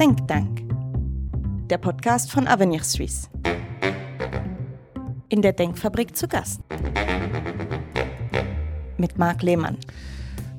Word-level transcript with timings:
Denktank, 0.00 0.62
der 1.68 1.76
Podcast 1.76 2.32
von 2.32 2.48
Avenir 2.48 2.82
Suisse. 2.82 3.28
In 5.28 5.42
der 5.42 5.52
Denkfabrik 5.52 6.16
zu 6.16 6.26
Gast. 6.26 6.62
Mit 8.96 9.18
Marc 9.18 9.42
Lehmann. 9.42 9.76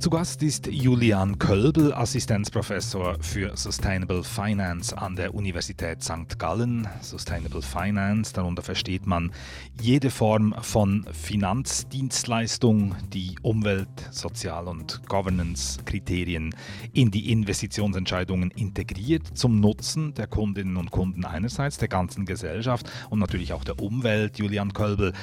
Zu 0.01 0.09
Gast 0.09 0.41
ist 0.41 0.65
Julian 0.65 1.37
Kölbel, 1.37 1.93
Assistenzprofessor 1.93 3.17
für 3.21 3.55
Sustainable 3.55 4.23
Finance 4.23 4.97
an 4.97 5.15
der 5.15 5.35
Universität 5.35 6.01
St. 6.01 6.39
Gallen. 6.39 6.87
Sustainable 7.01 7.61
Finance, 7.61 8.33
darunter 8.33 8.63
versteht 8.63 9.05
man 9.05 9.31
jede 9.79 10.09
Form 10.09 10.55
von 10.59 11.05
Finanzdienstleistung, 11.11 12.95
die 13.13 13.35
Umwelt-, 13.43 14.09
Sozial- 14.09 14.67
und 14.67 15.07
Governance-Kriterien 15.07 16.55
in 16.93 17.11
die 17.11 17.31
Investitionsentscheidungen 17.31 18.49
integriert, 18.49 19.37
zum 19.37 19.59
Nutzen 19.59 20.15
der 20.15 20.25
Kundinnen 20.25 20.77
und 20.77 20.89
Kunden 20.89 21.25
einerseits, 21.25 21.77
der 21.77 21.89
ganzen 21.89 22.25
Gesellschaft 22.25 22.91
und 23.11 23.19
natürlich 23.19 23.53
auch 23.53 23.63
der 23.63 23.79
Umwelt. 23.79 24.39
Julian 24.39 24.73
Kölbel, 24.73 25.13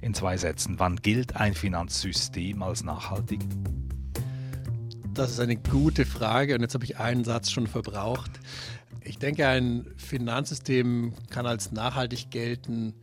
in 0.00 0.14
zwei 0.14 0.36
Sätzen, 0.36 0.78
wann 0.78 0.94
gilt 0.94 1.34
ein 1.34 1.54
Finanzsystem 1.54 2.62
als 2.62 2.84
nachhaltig? 2.84 3.40
Das 5.18 5.32
ist 5.32 5.40
eine 5.40 5.56
gute 5.56 6.06
Frage 6.06 6.54
und 6.54 6.60
jetzt 6.60 6.74
habe 6.74 6.84
ich 6.84 6.98
einen 6.98 7.24
Satz 7.24 7.50
schon 7.50 7.66
verbraucht. 7.66 8.30
Ich 9.02 9.18
denke, 9.18 9.48
ein 9.48 9.84
Finanzsystem 9.96 11.12
kann 11.28 11.44
als 11.44 11.72
nachhaltig 11.72 12.30
gelten, 12.30 12.94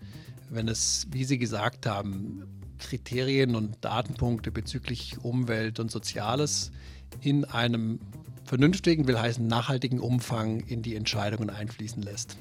wenn 0.50 0.70
es, 0.70 1.08
wie 1.12 1.26
Sie 1.26 1.38
gesagt 1.38 1.86
haben, 1.86 2.46
Kriterien 2.80 3.54
und 3.54 3.76
Datenpunkte 3.82 4.50
bezüglich 4.50 5.18
Umwelt 5.24 5.82
und 5.82 5.92
Soziales 5.92 6.72
in 7.20 7.44
einem 7.44 8.00
vernünftigen, 8.46 9.10
will 9.10 9.20
heißen 9.20 9.46
nachhaltigen 9.46 10.00
Umfang 10.00 10.62
in 10.62 10.84
die 10.84 10.96
Entscheidungen 10.96 11.50
einfließen 11.50 12.02
lässt 12.02 12.38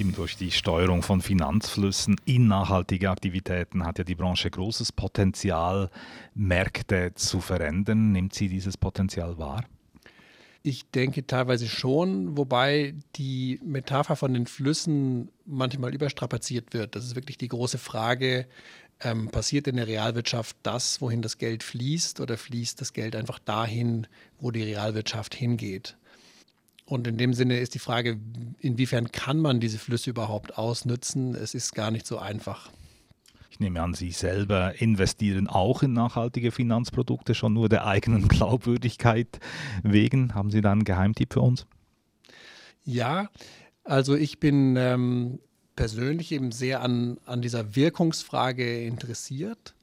eben 0.00 0.14
durch 0.14 0.36
die 0.36 0.50
Steuerung 0.50 1.02
von 1.02 1.20
Finanzflüssen 1.20 2.16
in 2.24 2.48
nachhaltige 2.48 3.10
Aktivitäten 3.10 3.84
hat 3.84 3.98
ja 3.98 4.04
die 4.04 4.14
Branche 4.14 4.50
großes 4.50 4.92
Potenzial, 4.92 5.90
Märkte 6.34 7.12
zu 7.14 7.40
verändern. 7.40 8.12
Nimmt 8.12 8.34
sie 8.34 8.48
dieses 8.48 8.76
Potenzial 8.78 9.38
wahr? 9.38 9.64
Ich 10.62 10.90
denke 10.90 11.26
teilweise 11.26 11.68
schon, 11.68 12.36
wobei 12.36 12.94
die 13.16 13.60
Metapher 13.62 14.16
von 14.16 14.34
den 14.34 14.46
Flüssen 14.46 15.30
manchmal 15.44 15.94
überstrapaziert 15.94 16.72
wird. 16.72 16.96
Das 16.96 17.04
ist 17.04 17.14
wirklich 17.14 17.38
die 17.38 17.48
große 17.48 17.78
Frage, 17.78 18.46
ähm, 19.02 19.28
passiert 19.28 19.66
in 19.66 19.76
der 19.76 19.86
Realwirtschaft 19.86 20.56
das, 20.62 21.00
wohin 21.00 21.22
das 21.22 21.38
Geld 21.38 21.62
fließt, 21.62 22.20
oder 22.20 22.36
fließt 22.36 22.80
das 22.80 22.92
Geld 22.92 23.16
einfach 23.16 23.38
dahin, 23.38 24.06
wo 24.38 24.50
die 24.50 24.62
Realwirtschaft 24.62 25.34
hingeht? 25.34 25.96
Und 26.90 27.06
in 27.06 27.16
dem 27.18 27.34
Sinne 27.34 27.60
ist 27.60 27.74
die 27.74 27.78
Frage, 27.78 28.18
inwiefern 28.58 29.12
kann 29.12 29.38
man 29.38 29.60
diese 29.60 29.78
Flüsse 29.78 30.10
überhaupt 30.10 30.58
ausnutzen? 30.58 31.36
Es 31.36 31.54
ist 31.54 31.72
gar 31.72 31.92
nicht 31.92 32.04
so 32.04 32.18
einfach. 32.18 32.68
Ich 33.48 33.60
nehme 33.60 33.80
an, 33.80 33.94
Sie 33.94 34.10
selber 34.10 34.80
investieren 34.80 35.46
auch 35.46 35.84
in 35.84 35.92
nachhaltige 35.92 36.50
Finanzprodukte, 36.50 37.36
schon 37.36 37.52
nur 37.52 37.68
der 37.68 37.86
eigenen 37.86 38.26
Glaubwürdigkeit 38.28 39.38
wegen. 39.84 40.34
Haben 40.34 40.50
Sie 40.50 40.62
da 40.62 40.72
einen 40.72 40.82
Geheimtipp 40.82 41.34
für 41.34 41.42
uns? 41.42 41.64
Ja, 42.82 43.28
also 43.84 44.16
ich 44.16 44.40
bin 44.40 44.74
ähm, 44.76 45.38
persönlich 45.76 46.32
eben 46.32 46.50
sehr 46.50 46.82
an, 46.82 47.18
an 47.24 47.40
dieser 47.40 47.76
Wirkungsfrage 47.76 48.82
interessiert 48.82 49.76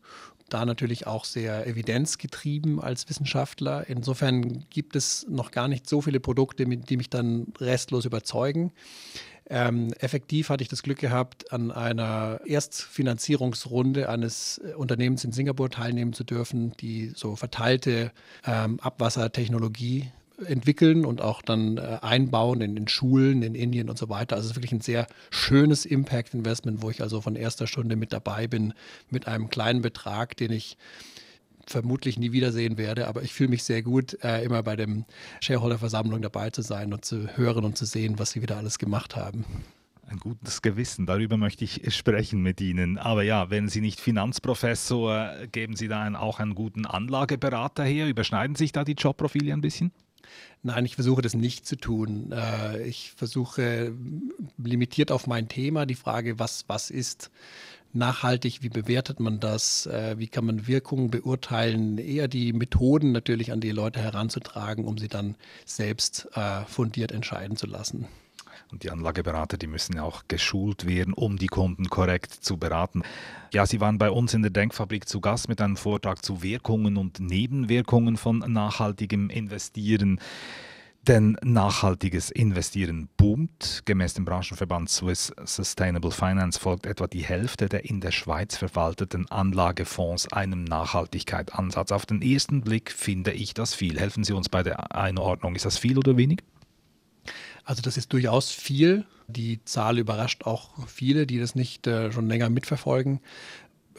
da 0.50 0.66
natürlich 0.66 1.08
auch 1.08 1.26
sehr 1.26 1.68
evidenzgetrieben 1.68 2.80
als 2.80 3.10
Wissenschaftler. 3.10 3.88
Insofern 3.88 4.66
gibt 4.70 4.96
es 4.96 5.26
noch 5.30 5.52
gar 5.52 5.68
nicht 5.68 5.88
so 5.88 6.02
viele 6.02 6.20
Produkte, 6.20 6.66
die 6.66 6.98
mich 6.98 7.10
dann 7.10 7.48
restlos 7.60 8.06
überzeugen. 8.06 8.72
Ähm, 9.50 9.94
effektiv 10.00 10.50
hatte 10.50 10.62
ich 10.62 10.68
das 10.68 10.84
Glück 10.84 11.00
gehabt, 11.00 11.54
an 11.54 11.72
einer 11.72 12.42
Erstfinanzierungsrunde 12.46 14.10
eines 14.10 14.58
äh, 14.58 14.74
Unternehmens 14.74 15.24
in 15.24 15.32
Singapur 15.32 15.70
teilnehmen 15.70 16.12
zu 16.12 16.26
dürfen, 16.26 16.74
die 16.82 17.14
so 17.16 17.38
verteilte 17.38 18.12
ähm, 18.46 18.80
Abwassertechnologie 18.82 20.12
entwickeln 20.46 21.06
und 21.06 21.22
auch 21.22 21.42
dann 21.42 21.78
äh, 21.78 22.00
einbauen 22.02 22.62
in 22.62 22.76
den 22.76 22.88
Schulen 22.88 23.42
in 23.42 23.56
Indien 23.56 23.90
und 23.90 23.98
so 23.98 24.10
weiter. 24.10 24.36
Also 24.36 24.46
es 24.46 24.52
ist 24.52 24.58
wirklich 24.58 24.72
ein 24.72 24.82
sehr 24.82 25.08
schönes 25.32 25.86
Impact-Investment, 25.86 26.82
wo 26.82 26.90
ich 26.90 27.02
also 27.02 27.22
von 27.22 27.36
erster 27.36 27.68
Stunde 27.68 27.96
mit 27.96 28.14
dabei 28.14 28.48
bin, 28.48 28.74
mit 29.10 29.28
einem 29.28 29.50
kleinen 29.50 29.82
Betrag, 29.82 30.38
den 30.38 30.52
ich 30.52 30.78
vermutlich 31.66 32.18
nie 32.18 32.32
wiedersehen 32.32 32.78
werde, 32.78 33.08
aber 33.08 33.24
ich 33.24 33.34
fühle 33.34 33.50
mich 33.50 33.64
sehr 33.64 33.82
gut, 33.82 34.24
äh, 34.24 34.44
immer 34.44 34.64
bei 34.64 34.76
dem 34.76 35.06
Shareholder-Versammlung 35.42 36.22
dabei 36.22 36.50
zu 36.50 36.62
sein 36.62 36.94
und 36.94 37.04
zu 37.04 37.36
hören 37.36 37.66
und 37.66 37.78
zu 37.78 37.86
sehen, 37.86 38.20
was 38.20 38.32
sie 38.32 38.42
wieder 38.42 38.58
alles 38.58 38.80
gemacht 38.80 39.16
haben. 39.16 39.44
Ein 40.10 40.20
gutes 40.20 40.62
Gewissen, 40.62 41.06
darüber 41.06 41.36
möchte 41.36 41.66
ich 41.66 41.94
sprechen 41.94 42.42
mit 42.42 42.62
Ihnen. 42.62 42.98
Aber 42.98 43.24
ja, 43.24 43.50
wenn 43.50 43.68
Sie 43.68 43.82
nicht 43.82 44.00
Finanzprofessor, 44.00 45.48
geben 45.52 45.76
Sie 45.76 45.90
da 45.90 46.18
auch 46.18 46.40
einen 46.40 46.56
guten 46.56 46.86
Anlageberater 46.86 47.84
her? 47.84 48.08
Überschneiden 48.08 48.56
sich 48.56 48.72
da 48.72 48.86
die 48.86 48.94
Jobprofile 48.94 49.52
ein 49.52 49.60
bisschen? 49.60 49.92
Nein, 50.64 50.86
ich 50.86 50.96
versuche 50.96 51.22
das 51.22 51.34
nicht 51.34 51.66
zu 51.66 51.76
tun. 51.76 52.32
Äh, 52.32 52.88
ich 52.88 53.12
versuche 53.16 53.94
limitiert 54.58 55.12
auf 55.12 55.28
mein 55.28 55.48
Thema 55.48 55.86
die 55.86 55.96
Frage, 55.96 56.40
was, 56.40 56.66
was 56.68 56.90
ist 56.90 57.32
nachhaltig, 57.94 58.62
wie 58.62 58.70
bewertet 58.70 59.20
man 59.20 59.40
das, 59.40 59.86
äh, 59.86 60.16
wie 60.18 60.28
kann 60.28 60.46
man 60.46 60.68
Wirkungen 60.68 61.10
beurteilen, 61.10 61.98
eher 61.98 62.28
die 62.28 62.54
Methoden 62.54 63.12
natürlich 63.12 63.52
an 63.52 63.62
die 63.62 63.72
Leute 63.72 64.00
heranzutragen, 64.00 64.86
um 64.86 64.98
sie 64.98 65.08
dann 65.08 65.36
selbst 65.66 66.28
äh, 66.34 66.64
fundiert 66.66 67.12
entscheiden 67.12 67.58
zu 67.58 67.68
lassen. 67.68 68.08
Und 68.72 68.84
die 68.84 68.92
Anlageberater, 68.92 69.58
die 69.58 69.68
müssen 69.68 69.98
auch 70.00 70.24
geschult 70.28 70.86
werden, 70.86 71.14
um 71.14 71.38
die 71.38 71.48
Kunden 71.48 71.90
korrekt 71.90 72.34
zu 72.34 72.58
beraten. 72.58 73.04
Ja, 73.54 73.66
Sie 73.66 73.80
waren 73.80 73.98
bei 73.98 74.12
uns 74.12 74.34
in 74.34 74.42
der 74.42 74.52
Denkfabrik 74.52 75.08
zu 75.08 75.22
Gast 75.22 75.48
mit 75.48 75.62
einem 75.62 75.78
Vortrag 75.78 76.24
zu 76.24 76.44
Wirkungen 76.44 76.98
und 76.98 77.20
Nebenwirkungen 77.20 78.18
von 78.18 78.40
nachhaltigem 78.40 79.30
Investieren. 79.30 80.20
Denn 81.08 81.38
nachhaltiges 81.42 82.30
Investieren 82.32 83.08
boomt. 83.16 83.84
Gemäß 83.86 84.16
dem 84.16 84.26
Branchenverband 84.26 84.90
Swiss 84.90 85.32
Sustainable 85.46 86.12
Finance 86.12 86.60
folgt 86.60 86.86
etwa 86.86 87.08
die 87.08 87.24
Hälfte 87.24 87.70
der 87.70 87.86
in 87.86 88.02
der 88.02 88.12
Schweiz 88.12 88.58
verwalteten 88.58 89.32
Anlagefonds 89.32 90.34
einem 90.34 90.66
Nachhaltigkeitsansatz. 90.66 91.94
Auf 91.94 92.06
den 92.06 92.22
ersten 92.22 92.60
Blick 92.60 92.92
finde 92.92 93.32
ich 93.32 93.54
das 93.54 93.74
viel. 93.74 93.98
Helfen 93.98 94.26
Sie 94.26 94.34
uns 94.34 94.50
bei 94.50 94.64
der 94.64 94.94
Einordnung. 94.94 95.56
Ist 95.56 95.64
das 95.64 95.78
viel 95.78 95.98
oder 95.98 96.18
wenig? 96.18 96.44
Also 97.68 97.82
das 97.82 97.98
ist 97.98 98.14
durchaus 98.14 98.50
viel. 98.50 99.06
Die 99.28 99.64
Zahl 99.66 100.00
überrascht 100.00 100.46
auch 100.46 100.88
viele, 100.88 101.28
die 101.28 101.38
das 101.38 101.54
nicht 101.54 101.86
äh, 101.86 102.14
schon 102.14 102.30
länger 102.30 102.50
mitverfolgen. 102.50 103.20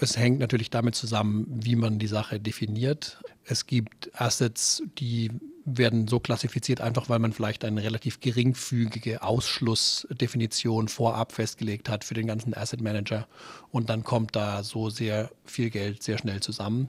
Es 0.01 0.17
hängt 0.17 0.39
natürlich 0.39 0.71
damit 0.71 0.95
zusammen, 0.95 1.47
wie 1.51 1.77
man 1.77 1.99
die 1.99 2.07
Sache 2.07 2.41
definiert. 2.41 3.19
Es 3.45 3.67
gibt 3.67 4.11
Assets, 4.19 4.83
die 4.99 5.31
werden 5.67 6.09
so 6.09 6.19
klassifiziert, 6.19 6.81
einfach 6.81 7.11
weil 7.11 7.19
man 7.19 7.35
vielleicht 7.35 7.63
eine 7.63 7.83
relativ 7.83 8.21
geringfügige 8.21 9.21
Ausschlussdefinition 9.23 10.89
vorab 10.89 11.33
festgelegt 11.33 11.91
hat 11.91 12.05
für 12.05 12.15
den 12.15 12.27
ganzen 12.27 12.55
Asset 12.55 12.81
Manager. 12.81 13.29
Und 13.71 13.91
dann 13.91 14.03
kommt 14.03 14.35
da 14.35 14.63
so 14.63 14.89
sehr 14.89 15.31
viel 15.45 15.69
Geld 15.69 16.03
sehr 16.03 16.17
schnell 16.17 16.41
zusammen. 16.41 16.89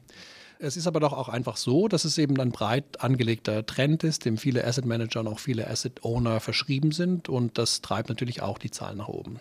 Es 0.61 0.75
ist 0.75 0.87
aber 0.87 0.99
doch 0.99 1.13
auch 1.13 1.29
einfach 1.29 1.55
so, 1.55 1.87
dass 1.87 2.03
es 2.03 2.17
eben 2.17 2.37
ein 2.41 2.51
breit 2.51 2.99
angelegter 3.01 3.65
Trend 3.65 4.03
ist, 4.03 4.25
dem 4.25 4.37
viele 4.37 4.67
Asset 4.67 4.85
Manager 4.85 5.21
und 5.21 5.27
auch 5.29 5.39
viele 5.39 5.69
Asset 5.69 6.03
Owner 6.03 6.41
verschrieben 6.41 6.91
sind 6.91 7.29
und 7.29 7.57
das 7.57 7.81
treibt 7.81 8.09
natürlich 8.09 8.41
auch 8.41 8.57
die 8.57 8.69
Zahlen 8.69 8.97
nach 8.97 9.07
oben. 9.07 9.39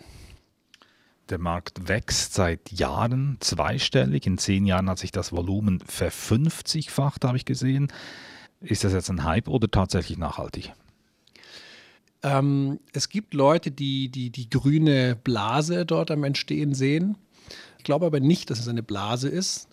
Der 1.27 1.37
Markt 1.37 1.89
wächst 1.89 2.33
seit 2.35 2.71
Jahren 2.71 3.35
zweistellig. 3.41 4.25
In 4.25 4.37
zehn 4.37 4.65
Jahren 4.65 4.89
hat 4.89 4.97
sich 4.97 5.11
das 5.11 5.33
Volumen 5.33 5.81
verfünfzigfacht, 5.81 7.25
habe 7.25 7.35
ich 7.35 7.43
gesehen. 7.43 7.91
Ist 8.61 8.85
das 8.85 8.93
jetzt 8.93 9.09
ein 9.09 9.25
Hype 9.25 9.49
oder 9.49 9.69
tatsächlich 9.69 10.17
nachhaltig? 10.17 10.71
Ähm, 12.23 12.79
es 12.93 13.09
gibt 13.09 13.33
Leute, 13.33 13.71
die, 13.71 14.09
die 14.09 14.29
die 14.29 14.49
grüne 14.49 15.17
Blase 15.17 15.85
dort 15.85 16.11
am 16.11 16.23
Entstehen 16.23 16.73
sehen. 16.73 17.17
Ich 17.77 17.83
glaube 17.83 18.05
aber 18.05 18.21
nicht, 18.21 18.49
dass 18.49 18.59
es 18.59 18.69
eine 18.69 18.83
Blase 18.83 19.27
ist. 19.27 19.67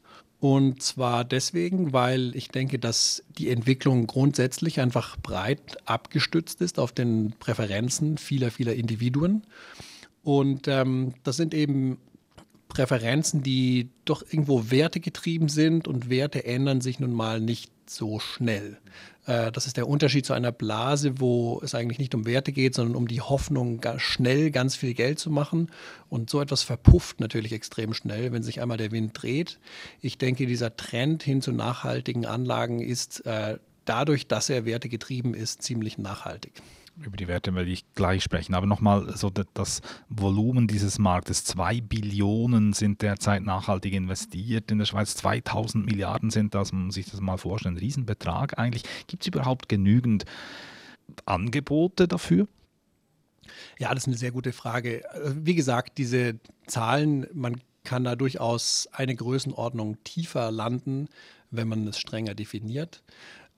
Und 0.48 0.80
zwar 0.80 1.24
deswegen, 1.24 1.92
weil 1.92 2.36
ich 2.36 2.50
denke, 2.50 2.78
dass 2.78 3.24
die 3.36 3.50
Entwicklung 3.50 4.06
grundsätzlich 4.06 4.78
einfach 4.78 5.16
breit 5.16 5.76
abgestützt 5.86 6.60
ist 6.60 6.78
auf 6.78 6.92
den 6.92 7.32
Präferenzen 7.40 8.16
vieler, 8.16 8.52
vieler 8.52 8.74
Individuen. 8.74 9.42
Und 10.22 10.68
ähm, 10.68 11.14
das 11.24 11.36
sind 11.36 11.52
eben 11.52 11.98
Präferenzen, 12.76 13.42
die 13.42 13.88
doch 14.04 14.22
irgendwo 14.22 14.70
wertegetrieben 14.70 15.48
sind 15.48 15.88
und 15.88 16.10
Werte 16.10 16.44
ändern 16.44 16.82
sich 16.82 17.00
nun 17.00 17.14
mal 17.14 17.40
nicht 17.40 17.72
so 17.88 18.18
schnell. 18.18 18.76
Äh, 19.24 19.50
das 19.50 19.66
ist 19.66 19.78
der 19.78 19.88
Unterschied 19.88 20.26
zu 20.26 20.34
einer 20.34 20.52
Blase, 20.52 21.18
wo 21.18 21.58
es 21.64 21.74
eigentlich 21.74 21.98
nicht 21.98 22.14
um 22.14 22.26
Werte 22.26 22.52
geht, 22.52 22.74
sondern 22.74 22.94
um 22.94 23.08
die 23.08 23.22
Hoffnung, 23.22 23.80
schnell 23.96 24.50
ganz 24.50 24.76
viel 24.76 24.92
Geld 24.92 25.18
zu 25.18 25.30
machen. 25.30 25.70
Und 26.10 26.28
so 26.28 26.38
etwas 26.38 26.64
verpufft 26.64 27.18
natürlich 27.18 27.54
extrem 27.54 27.94
schnell, 27.94 28.30
wenn 28.32 28.42
sich 28.42 28.60
einmal 28.60 28.76
der 28.76 28.92
Wind 28.92 29.12
dreht. 29.14 29.58
Ich 30.02 30.18
denke, 30.18 30.44
dieser 30.44 30.76
Trend 30.76 31.22
hin 31.22 31.40
zu 31.40 31.52
nachhaltigen 31.52 32.26
Anlagen 32.26 32.80
ist 32.80 33.24
äh, 33.24 33.56
dadurch, 33.86 34.26
dass 34.26 34.50
er 34.50 34.66
wertegetrieben 34.66 35.32
ist, 35.32 35.62
ziemlich 35.62 35.96
nachhaltig. 35.96 36.52
Über 36.98 37.16
die 37.16 37.28
Werte 37.28 37.54
werde 37.54 37.70
ich 37.70 37.84
gleich 37.94 38.22
sprechen. 38.22 38.54
Aber 38.54 38.66
nochmal, 38.66 39.16
so 39.16 39.28
das 39.28 39.82
Volumen 40.08 40.66
dieses 40.66 40.98
Marktes, 40.98 41.44
zwei 41.44 41.80
Billionen 41.80 42.72
sind 42.72 43.02
derzeit 43.02 43.42
nachhaltig 43.42 43.92
investiert 43.92 44.70
in 44.70 44.78
der 44.78 44.86
Schweiz, 44.86 45.14
2000 45.16 45.84
Milliarden 45.84 46.30
sind 46.30 46.54
das, 46.54 46.72
man 46.72 46.86
muss 46.86 46.94
sich 46.94 47.10
das 47.10 47.20
mal 47.20 47.36
vorstellen, 47.36 47.74
ein 47.74 47.78
Riesenbetrag 47.78 48.58
eigentlich. 48.58 48.84
Gibt 49.06 49.22
es 49.22 49.28
überhaupt 49.28 49.68
genügend 49.68 50.24
Angebote 51.26 52.08
dafür? 52.08 52.48
Ja, 53.78 53.92
das 53.94 54.04
ist 54.04 54.08
eine 54.08 54.16
sehr 54.16 54.32
gute 54.32 54.52
Frage. 54.52 55.02
Wie 55.34 55.54
gesagt, 55.54 55.98
diese 55.98 56.40
Zahlen, 56.66 57.26
man 57.32 57.60
kann 57.84 58.04
da 58.04 58.16
durchaus 58.16 58.88
eine 58.92 59.14
Größenordnung 59.14 60.02
tiefer 60.02 60.50
landen, 60.50 61.08
wenn 61.50 61.68
man 61.68 61.86
es 61.86 61.98
strenger 61.98 62.34
definiert. 62.34 63.02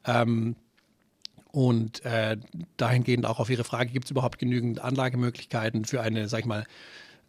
Ähm, 0.05 0.57
und 1.59 2.05
äh, 2.05 2.37
dahingehend 2.77 3.27
auch 3.27 3.41
auf 3.41 3.51
Ihre 3.51 3.65
Frage, 3.65 3.91
gibt 3.91 4.05
es 4.05 4.13
überhaupt 4.13 4.39
genügend 4.39 4.79
Anlagemöglichkeiten 4.79 5.85
für 5.87 6.01
eine, 6.01 6.29
sag 6.29 6.39
ich 6.39 6.47
mal, 6.47 6.65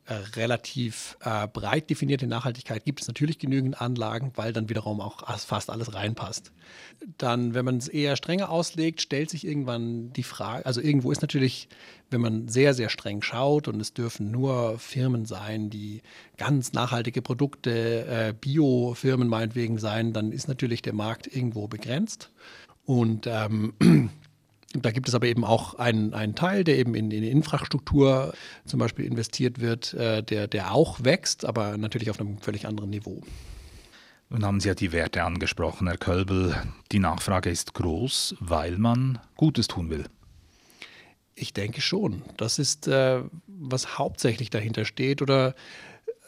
äh, 0.05 0.13
relativ 0.35 1.17
äh, 1.21 1.47
breit 1.47 1.89
definierte 1.89 2.27
Nachhaltigkeit 2.27 2.85
gibt 2.85 3.01
es 3.01 3.07
natürlich 3.07 3.39
genügend 3.39 3.81
Anlagen, 3.81 4.31
weil 4.35 4.53
dann 4.53 4.69
wiederum 4.69 5.01
auch 5.01 5.27
fast 5.39 5.71
alles 5.71 5.95
reinpasst. 5.95 6.51
Dann, 7.17 7.55
wenn 7.55 7.65
man 7.65 7.77
es 7.77 7.87
eher 7.87 8.15
strenger 8.17 8.51
auslegt, 8.51 9.01
stellt 9.01 9.31
sich 9.31 9.47
irgendwann 9.47 10.13
die 10.13 10.21
Frage, 10.21 10.63
also 10.63 10.79
irgendwo 10.79 11.11
ist 11.11 11.23
natürlich, 11.23 11.67
wenn 12.11 12.21
man 12.21 12.49
sehr, 12.49 12.75
sehr 12.75 12.89
streng 12.89 13.23
schaut 13.23 13.67
und 13.67 13.79
es 13.79 13.95
dürfen 13.95 14.29
nur 14.29 14.77
Firmen 14.77 15.25
sein, 15.25 15.71
die 15.71 16.03
ganz 16.37 16.71
nachhaltige 16.73 17.23
Produkte, 17.23 18.05
äh, 18.05 18.33
Bio-Firmen 18.39 19.27
meinetwegen 19.27 19.79
sein, 19.79 20.13
dann 20.13 20.31
ist 20.31 20.47
natürlich 20.47 20.83
der 20.83 20.93
Markt 20.93 21.25
irgendwo 21.25 21.67
begrenzt. 21.67 22.29
Und 22.85 23.27
ähm, 23.27 23.73
da 24.73 24.91
gibt 24.91 25.07
es 25.07 25.15
aber 25.15 25.25
eben 25.25 25.43
auch 25.43 25.75
einen, 25.75 26.13
einen 26.13 26.35
Teil, 26.35 26.63
der 26.63 26.77
eben 26.77 26.93
in, 26.93 27.09
in 27.09 27.23
Infrastruktur 27.23 28.33
zum 28.65 28.79
Beispiel 28.79 29.05
investiert 29.05 29.59
wird, 29.59 29.93
äh, 29.95 30.21
der, 30.21 30.47
der 30.47 30.73
auch 30.73 31.03
wächst, 31.03 31.43
aber 31.45 31.77
natürlich 31.77 32.11
auf 32.11 32.19
einem 32.19 32.37
völlig 32.37 32.67
anderen 32.67 32.91
Niveau. 32.91 33.21
Nun 34.29 34.45
haben 34.45 34.59
Sie 34.59 34.67
ja 34.67 34.75
die 34.75 34.91
Werte 34.91 35.23
angesprochen, 35.23 35.87
Herr 35.87 35.97
Kölbel. 35.97 36.55
Die 36.91 36.99
Nachfrage 36.99 37.49
ist 37.49 37.73
groß, 37.73 38.35
weil 38.39 38.77
man 38.77 39.19
Gutes 39.35 39.67
tun 39.67 39.89
will. 39.89 40.05
Ich 41.33 41.51
denke 41.53 41.81
schon. 41.81 42.21
Das 42.37 42.59
ist, 42.59 42.87
äh, 42.87 43.23
was 43.47 43.97
hauptsächlich 43.97 44.51
dahinter 44.51 44.85
steht 44.85 45.23
oder 45.23 45.55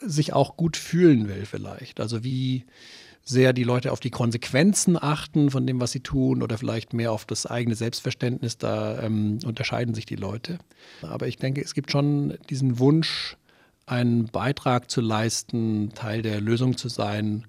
sich 0.00 0.32
auch 0.32 0.56
gut 0.56 0.76
fühlen 0.76 1.28
will 1.28 1.46
vielleicht. 1.46 2.00
Also 2.00 2.24
wie, 2.24 2.64
sehr 3.24 3.52
die 3.52 3.64
Leute 3.64 3.92
auf 3.92 4.00
die 4.00 4.10
Konsequenzen 4.10 4.96
achten 5.00 5.50
von 5.50 5.66
dem, 5.66 5.80
was 5.80 5.92
sie 5.92 6.00
tun 6.00 6.42
oder 6.42 6.58
vielleicht 6.58 6.92
mehr 6.92 7.12
auf 7.12 7.24
das 7.24 7.46
eigene 7.46 7.74
Selbstverständnis. 7.74 8.58
Da 8.58 9.00
ähm, 9.02 9.38
unterscheiden 9.44 9.94
sich 9.94 10.06
die 10.06 10.16
Leute. 10.16 10.58
Aber 11.02 11.28
ich 11.28 11.36
denke, 11.36 11.60
es 11.60 11.74
gibt 11.74 11.90
schon 11.90 12.36
diesen 12.50 12.78
Wunsch, 12.78 13.36
einen 13.86 14.26
Beitrag 14.26 14.90
zu 14.90 15.00
leisten, 15.00 15.90
Teil 15.94 16.22
der 16.22 16.40
Lösung 16.40 16.76
zu 16.76 16.88
sein, 16.88 17.46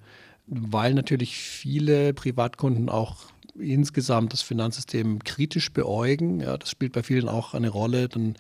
weil 0.48 0.94
natürlich 0.94 1.38
viele 1.38 2.14
Privatkunden 2.14 2.90
auch 2.90 3.18
insgesamt 3.58 4.34
das 4.34 4.42
Finanzsystem 4.42 5.24
kritisch 5.24 5.72
beäugen. 5.72 6.40
Ja, 6.40 6.58
das 6.58 6.70
spielt 6.70 6.94
bei 6.94 7.04
vielen 7.04 7.30
auch 7.30 7.54
eine 7.54 7.70
Rolle. 7.70 8.10
Dann 8.10 8.36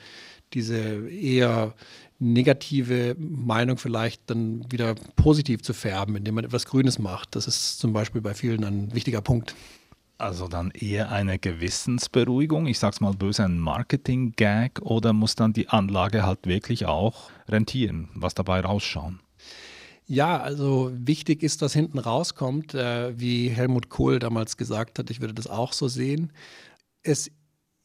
diese 0.53 1.09
eher 1.09 1.73
negative 2.19 3.15
Meinung 3.19 3.77
vielleicht 3.77 4.29
dann 4.29 4.71
wieder 4.71 4.95
positiv 5.15 5.61
zu 5.61 5.73
färben, 5.73 6.15
indem 6.15 6.35
man 6.35 6.45
etwas 6.45 6.65
Grünes 6.65 6.99
macht. 6.99 7.35
Das 7.35 7.47
ist 7.47 7.79
zum 7.79 7.93
Beispiel 7.93 8.21
bei 8.21 8.33
vielen 8.33 8.63
ein 8.63 8.93
wichtiger 8.93 9.21
Punkt. 9.21 9.55
Also 10.17 10.47
dann 10.47 10.71
eher 10.71 11.11
eine 11.11 11.37
Gewissensberuhigung, 11.37 12.67
ich 12.67 12.79
sag's 12.79 13.01
mal 13.01 13.13
böse, 13.13 13.43
ein 13.43 13.59
Marketing-Gag 13.59 14.81
oder 14.81 15.11
muss 15.11 15.35
dann 15.35 15.53
die 15.53 15.69
Anlage 15.69 16.25
halt 16.25 16.47
wirklich 16.47 16.85
auch 16.85 17.29
rentieren, 17.49 18.09
was 18.13 18.33
dabei 18.33 18.61
rausschauen? 18.61 19.19
Ja, 20.05 20.39
also 20.39 20.91
wichtig 20.93 21.43
ist, 21.43 21.61
was 21.61 21.73
hinten 21.73 21.97
rauskommt, 21.97 22.73
äh, 22.73 23.17
wie 23.19 23.49
Helmut 23.49 23.89
Kohl 23.89 24.19
damals 24.19 24.57
gesagt 24.57 24.99
hat, 24.99 25.09
ich 25.09 25.21
würde 25.21 25.33
das 25.33 25.47
auch 25.47 25.73
so 25.73 25.87
sehen. 25.87 26.31
Es 27.03 27.31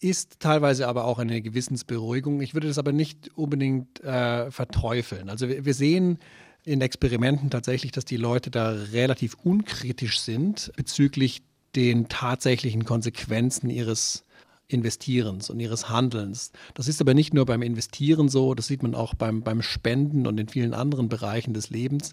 ist 0.00 0.40
teilweise 0.40 0.86
aber 0.88 1.04
auch 1.04 1.18
eine 1.18 1.40
Gewissensberuhigung. 1.42 2.40
Ich 2.40 2.54
würde 2.54 2.68
das 2.68 2.78
aber 2.78 2.92
nicht 2.92 3.36
unbedingt 3.36 4.02
äh, 4.04 4.50
verteufeln. 4.50 5.28
Also 5.28 5.48
wir, 5.48 5.64
wir, 5.64 5.74
sehen 5.74 6.18
in 6.64 6.80
Experimenten 6.80 7.50
tatsächlich, 7.50 7.92
dass 7.92 8.04
die 8.04 8.16
Leute 8.16 8.50
da 8.50 8.70
relativ 8.70 9.36
unkritisch 9.42 10.20
sind 10.20 10.70
bezüglich 10.76 11.42
den 11.74 12.08
tatsächlichen 12.08 12.84
Konsequenzen 12.84 13.70
ihres 13.70 14.24
Investierens 14.68 15.50
und 15.50 15.60
ihres 15.60 15.88
Handelns. 15.88 16.52
Das 16.74 16.88
ist 16.88 17.00
aber 17.00 17.14
nicht 17.14 17.32
nur 17.32 17.46
beim 17.46 17.62
Investieren 17.62 18.28
so, 18.28 18.54
das 18.54 18.66
sieht 18.66 18.82
man 18.82 18.94
auch 18.94 19.14
beim, 19.14 19.42
beim 19.42 19.62
Spenden 19.62 20.26
und 20.26 20.38
in 20.38 20.48
vielen 20.48 20.74
anderen 20.74 21.08
Bereichen 21.08 21.54
des 21.54 21.70
Lebens. 21.70 22.12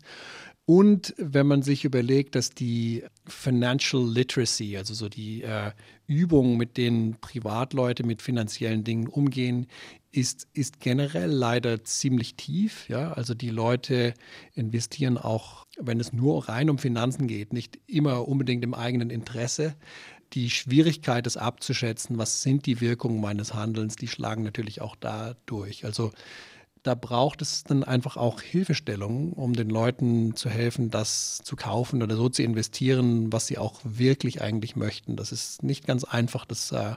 Und 0.67 1.13
wenn 1.17 1.45
man 1.45 1.61
sich 1.61 1.85
überlegt, 1.85 2.33
dass 2.33 2.49
die 2.49 3.03
Financial 3.27 4.03
Literacy, 4.03 4.77
also 4.77 4.95
so 4.95 5.09
die 5.09 5.43
äh, 5.43 5.71
Übung, 6.07 6.57
mit 6.57 6.77
denen 6.77 7.15
Privatleute 7.21 8.03
mit 8.03 8.23
finanziellen 8.23 8.83
Dingen 8.83 9.07
umgehen, 9.07 9.67
ist, 10.11 10.47
ist 10.53 10.79
generell 10.79 11.29
leider 11.29 11.83
ziemlich 11.83 12.35
tief. 12.35 12.89
Ja? 12.89 13.13
Also 13.13 13.35
die 13.35 13.51
Leute 13.51 14.15
investieren 14.53 15.19
auch, 15.19 15.67
wenn 15.77 15.99
es 15.99 16.13
nur 16.13 16.49
rein 16.49 16.71
um 16.71 16.79
Finanzen 16.79 17.27
geht, 17.27 17.53
nicht 17.53 17.77
immer 17.85 18.27
unbedingt 18.27 18.63
im 18.63 18.73
eigenen 18.73 19.11
Interesse. 19.11 19.75
Die 20.33 20.49
Schwierigkeit, 20.49 21.27
es 21.27 21.37
abzuschätzen, 21.37 22.17
was 22.17 22.41
sind 22.41 22.65
die 22.65 22.81
Wirkungen 22.81 23.21
meines 23.21 23.53
Handelns, 23.53 23.97
die 23.97 24.07
schlagen 24.07 24.41
natürlich 24.41 24.81
auch 24.81 24.95
da 24.95 25.35
durch. 25.45 25.85
Also 25.85 26.11
da 26.85 26.93
braucht 26.93 27.41
es 27.41 27.63
dann 27.63 27.83
einfach 27.83 28.15
auch 28.15 28.41
Hilfestellung, 28.41 29.33
um 29.33 29.53
den 29.53 29.69
Leuten 29.69 30.35
zu 30.35 30.49
helfen, 30.49 30.91
das 30.91 31.39
zu 31.43 31.55
kaufen 31.55 32.03
oder 32.03 32.15
so 32.15 32.29
zu 32.29 32.43
investieren, 32.43 33.33
was 33.33 33.47
sie 33.47 33.57
auch 33.57 33.81
wirklich 33.83 34.41
eigentlich 34.41 34.75
möchten. 34.75 35.15
Das 35.15 35.31
ist 35.31 35.63
nicht 35.63 35.87
ganz 35.87 36.03
einfach, 36.03 36.45
das 36.45 36.71
äh, 36.71 36.95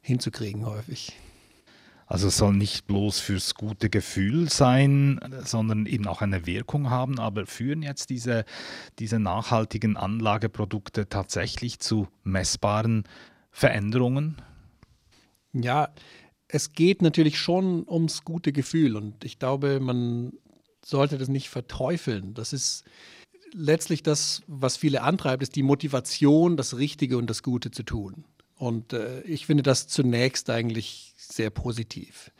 hinzukriegen 0.00 0.64
häufig. 0.64 1.12
Also 2.06 2.28
es 2.28 2.36
soll 2.36 2.54
nicht 2.54 2.86
bloß 2.86 3.18
fürs 3.18 3.56
gute 3.56 3.90
Gefühl 3.90 4.48
sein, 4.48 5.18
sondern 5.42 5.86
eben 5.86 6.06
auch 6.06 6.22
eine 6.22 6.46
Wirkung 6.46 6.88
haben. 6.88 7.18
Aber 7.18 7.46
führen 7.46 7.82
jetzt 7.82 8.10
diese, 8.10 8.44
diese 9.00 9.18
nachhaltigen 9.18 9.96
Anlageprodukte 9.96 11.08
tatsächlich 11.08 11.80
zu 11.80 12.06
messbaren 12.22 13.02
Veränderungen? 13.50 14.36
Ja, 15.52 15.88
es 16.48 16.72
geht 16.72 17.02
natürlich 17.02 17.38
schon 17.38 17.86
ums 17.88 18.24
gute 18.24 18.52
Gefühl 18.52 18.96
und 18.96 19.24
ich 19.24 19.38
glaube, 19.38 19.80
man 19.80 20.32
sollte 20.84 21.18
das 21.18 21.28
nicht 21.28 21.48
verteufeln. 21.48 22.34
Das 22.34 22.52
ist 22.52 22.84
letztlich 23.52 24.02
das, 24.02 24.42
was 24.46 24.76
viele 24.76 25.02
antreibt, 25.02 25.42
ist 25.42 25.56
die 25.56 25.64
Motivation, 25.64 26.56
das 26.56 26.76
Richtige 26.76 27.18
und 27.18 27.28
das 27.28 27.42
Gute 27.42 27.70
zu 27.70 27.82
tun. 27.82 28.24
Und 28.54 28.92
äh, 28.92 29.22
ich 29.22 29.46
finde 29.46 29.62
das 29.62 29.88
zunächst 29.88 30.48
eigentlich 30.48 31.14
sehr 31.16 31.50
positiv. 31.50 32.30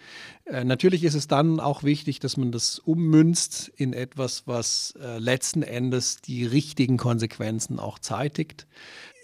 Äh, 0.44 0.64
natürlich 0.64 1.04
ist 1.04 1.14
es 1.14 1.26
dann 1.26 1.60
auch 1.60 1.82
wichtig, 1.82 2.20
dass 2.20 2.36
man 2.36 2.52
das 2.52 2.78
ummünzt 2.78 3.72
in 3.76 3.92
etwas, 3.92 4.46
was 4.46 4.94
äh, 5.00 5.18
letzten 5.18 5.62
Endes 5.62 6.20
die 6.20 6.44
richtigen 6.44 6.96
Konsequenzen 6.96 7.78
auch 7.78 7.98
zeitigt 7.98 8.66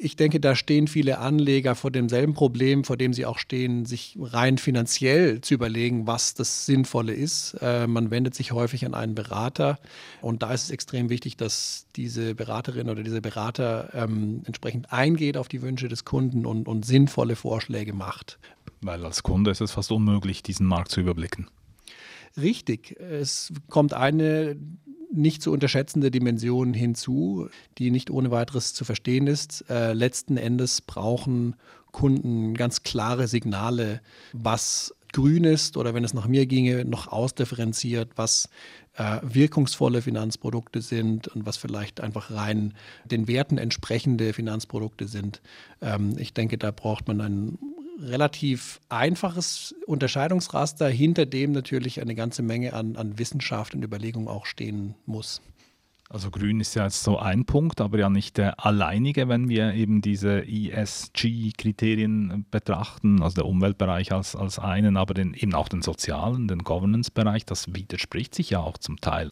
ich 0.04 0.16
denke, 0.16 0.40
da 0.40 0.56
stehen 0.56 0.88
viele 0.88 1.18
Anleger 1.18 1.76
vor 1.76 1.92
demselben 1.92 2.34
Problem, 2.34 2.82
vor 2.82 2.96
dem 2.96 3.12
sie 3.12 3.24
auch 3.24 3.38
stehen, 3.38 3.84
sich 3.84 4.18
rein 4.20 4.58
finanziell 4.58 5.40
zu 5.40 5.54
überlegen, 5.54 6.08
was 6.08 6.34
das 6.34 6.66
Sinnvolle 6.66 7.14
ist. 7.14 7.54
Äh, 7.60 7.86
man 7.86 8.10
wendet 8.10 8.34
sich 8.34 8.50
häufig 8.50 8.84
an 8.84 8.94
einen 8.94 9.14
Berater 9.14 9.78
und 10.20 10.42
da 10.42 10.52
ist 10.52 10.64
es 10.64 10.70
extrem 10.70 11.08
wichtig, 11.08 11.36
dass 11.36 11.86
diese 11.94 12.34
Beraterin 12.34 12.90
oder 12.90 13.02
dieser 13.04 13.20
Berater 13.20 13.90
ähm, 13.94 14.42
entsprechend 14.44 14.92
eingeht 14.92 15.36
auf 15.36 15.46
die 15.46 15.62
Wünsche 15.62 15.88
des 15.88 16.04
Kunden 16.04 16.46
und, 16.46 16.66
und 16.66 16.84
sinnvolle 16.84 17.36
Vorschläge 17.36 17.92
macht. 17.92 18.38
Weil 18.82 19.04
als 19.04 19.22
Kunde 19.22 19.50
ist 19.50 19.60
es 19.60 19.70
fast 19.70 19.92
unmöglich, 19.92 20.42
diesen 20.42 20.66
Markt 20.66 20.90
zu 20.90 21.00
überblicken. 21.00 21.48
Richtig. 22.36 22.98
Es 23.00 23.52
kommt 23.68 23.94
eine 23.94 24.56
nicht 25.12 25.42
zu 25.42 25.52
unterschätzende 25.52 26.10
Dimension 26.10 26.72
hinzu, 26.74 27.48
die 27.78 27.90
nicht 27.90 28.10
ohne 28.10 28.30
weiteres 28.30 28.74
zu 28.74 28.84
verstehen 28.84 29.26
ist. 29.26 29.64
Äh, 29.68 29.92
letzten 29.92 30.36
Endes 30.36 30.80
brauchen 30.80 31.54
Kunden 31.92 32.54
ganz 32.54 32.82
klare 32.82 33.28
Signale, 33.28 34.00
was 34.32 34.94
grün 35.12 35.44
ist 35.44 35.76
oder 35.76 35.92
wenn 35.92 36.04
es 36.04 36.14
nach 36.14 36.26
mir 36.26 36.46
ginge, 36.46 36.86
noch 36.86 37.08
ausdifferenziert, 37.08 38.12
was 38.16 38.48
äh, 38.96 39.18
wirkungsvolle 39.22 40.00
Finanzprodukte 40.00 40.80
sind 40.80 41.28
und 41.28 41.44
was 41.44 41.58
vielleicht 41.58 42.00
einfach 42.00 42.30
rein 42.30 42.72
den 43.04 43.28
Werten 43.28 43.58
entsprechende 43.58 44.32
Finanzprodukte 44.32 45.06
sind. 45.06 45.42
Ähm, 45.82 46.14
ich 46.16 46.32
denke, 46.32 46.56
da 46.56 46.70
braucht 46.70 47.06
man 47.06 47.20
einen 47.20 47.58
relativ 48.00 48.80
einfaches 48.88 49.74
Unterscheidungsraster, 49.86 50.88
hinter 50.88 51.26
dem 51.26 51.52
natürlich 51.52 52.00
eine 52.00 52.14
ganze 52.14 52.42
Menge 52.42 52.72
an, 52.72 52.96
an 52.96 53.18
Wissenschaft 53.18 53.74
und 53.74 53.82
Überlegung 53.82 54.28
auch 54.28 54.46
stehen 54.46 54.94
muss. 55.06 55.42
Also 56.12 56.30
grün 56.30 56.60
ist 56.60 56.74
ja 56.74 56.84
jetzt 56.84 57.02
so 57.04 57.18
ein 57.18 57.46
Punkt, 57.46 57.80
aber 57.80 57.98
ja 57.98 58.10
nicht 58.10 58.36
der 58.36 58.62
alleinige, 58.64 59.28
wenn 59.30 59.48
wir 59.48 59.72
eben 59.72 60.02
diese 60.02 60.46
ESG-Kriterien 60.46 62.44
betrachten, 62.50 63.22
also 63.22 63.36
der 63.36 63.46
Umweltbereich 63.46 64.12
als, 64.12 64.36
als 64.36 64.58
einen, 64.58 64.98
aber 64.98 65.14
den, 65.14 65.32
eben 65.32 65.54
auch 65.54 65.70
den 65.70 65.80
sozialen, 65.80 66.48
den 66.48 66.64
Governance-Bereich, 66.64 67.46
das 67.46 67.74
widerspricht 67.74 68.34
sich 68.34 68.50
ja 68.50 68.60
auch 68.60 68.76
zum 68.76 69.00
Teil. 69.00 69.30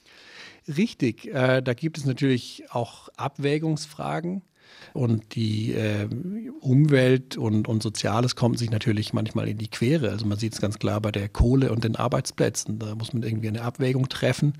Richtig, 0.68 1.26
äh, 1.26 1.60
da 1.60 1.74
gibt 1.74 1.98
es 1.98 2.06
natürlich 2.06 2.64
auch 2.70 3.10
Abwägungsfragen. 3.14 4.40
Und 4.92 5.34
die 5.34 5.72
äh, 5.72 6.08
Umwelt 6.60 7.36
und, 7.36 7.68
und 7.68 7.82
Soziales 7.82 8.36
kommt 8.36 8.58
sich 8.58 8.70
natürlich 8.70 9.12
manchmal 9.12 9.48
in 9.48 9.58
die 9.58 9.68
Quere. 9.68 10.10
Also 10.10 10.26
man 10.26 10.38
sieht 10.38 10.52
es 10.52 10.60
ganz 10.60 10.78
klar 10.78 11.00
bei 11.00 11.12
der 11.12 11.28
Kohle 11.28 11.70
und 11.70 11.84
den 11.84 11.96
Arbeitsplätzen. 11.96 12.78
Da 12.78 12.94
muss 12.94 13.12
man 13.12 13.22
irgendwie 13.22 13.48
eine 13.48 13.62
Abwägung 13.62 14.08
treffen. 14.08 14.54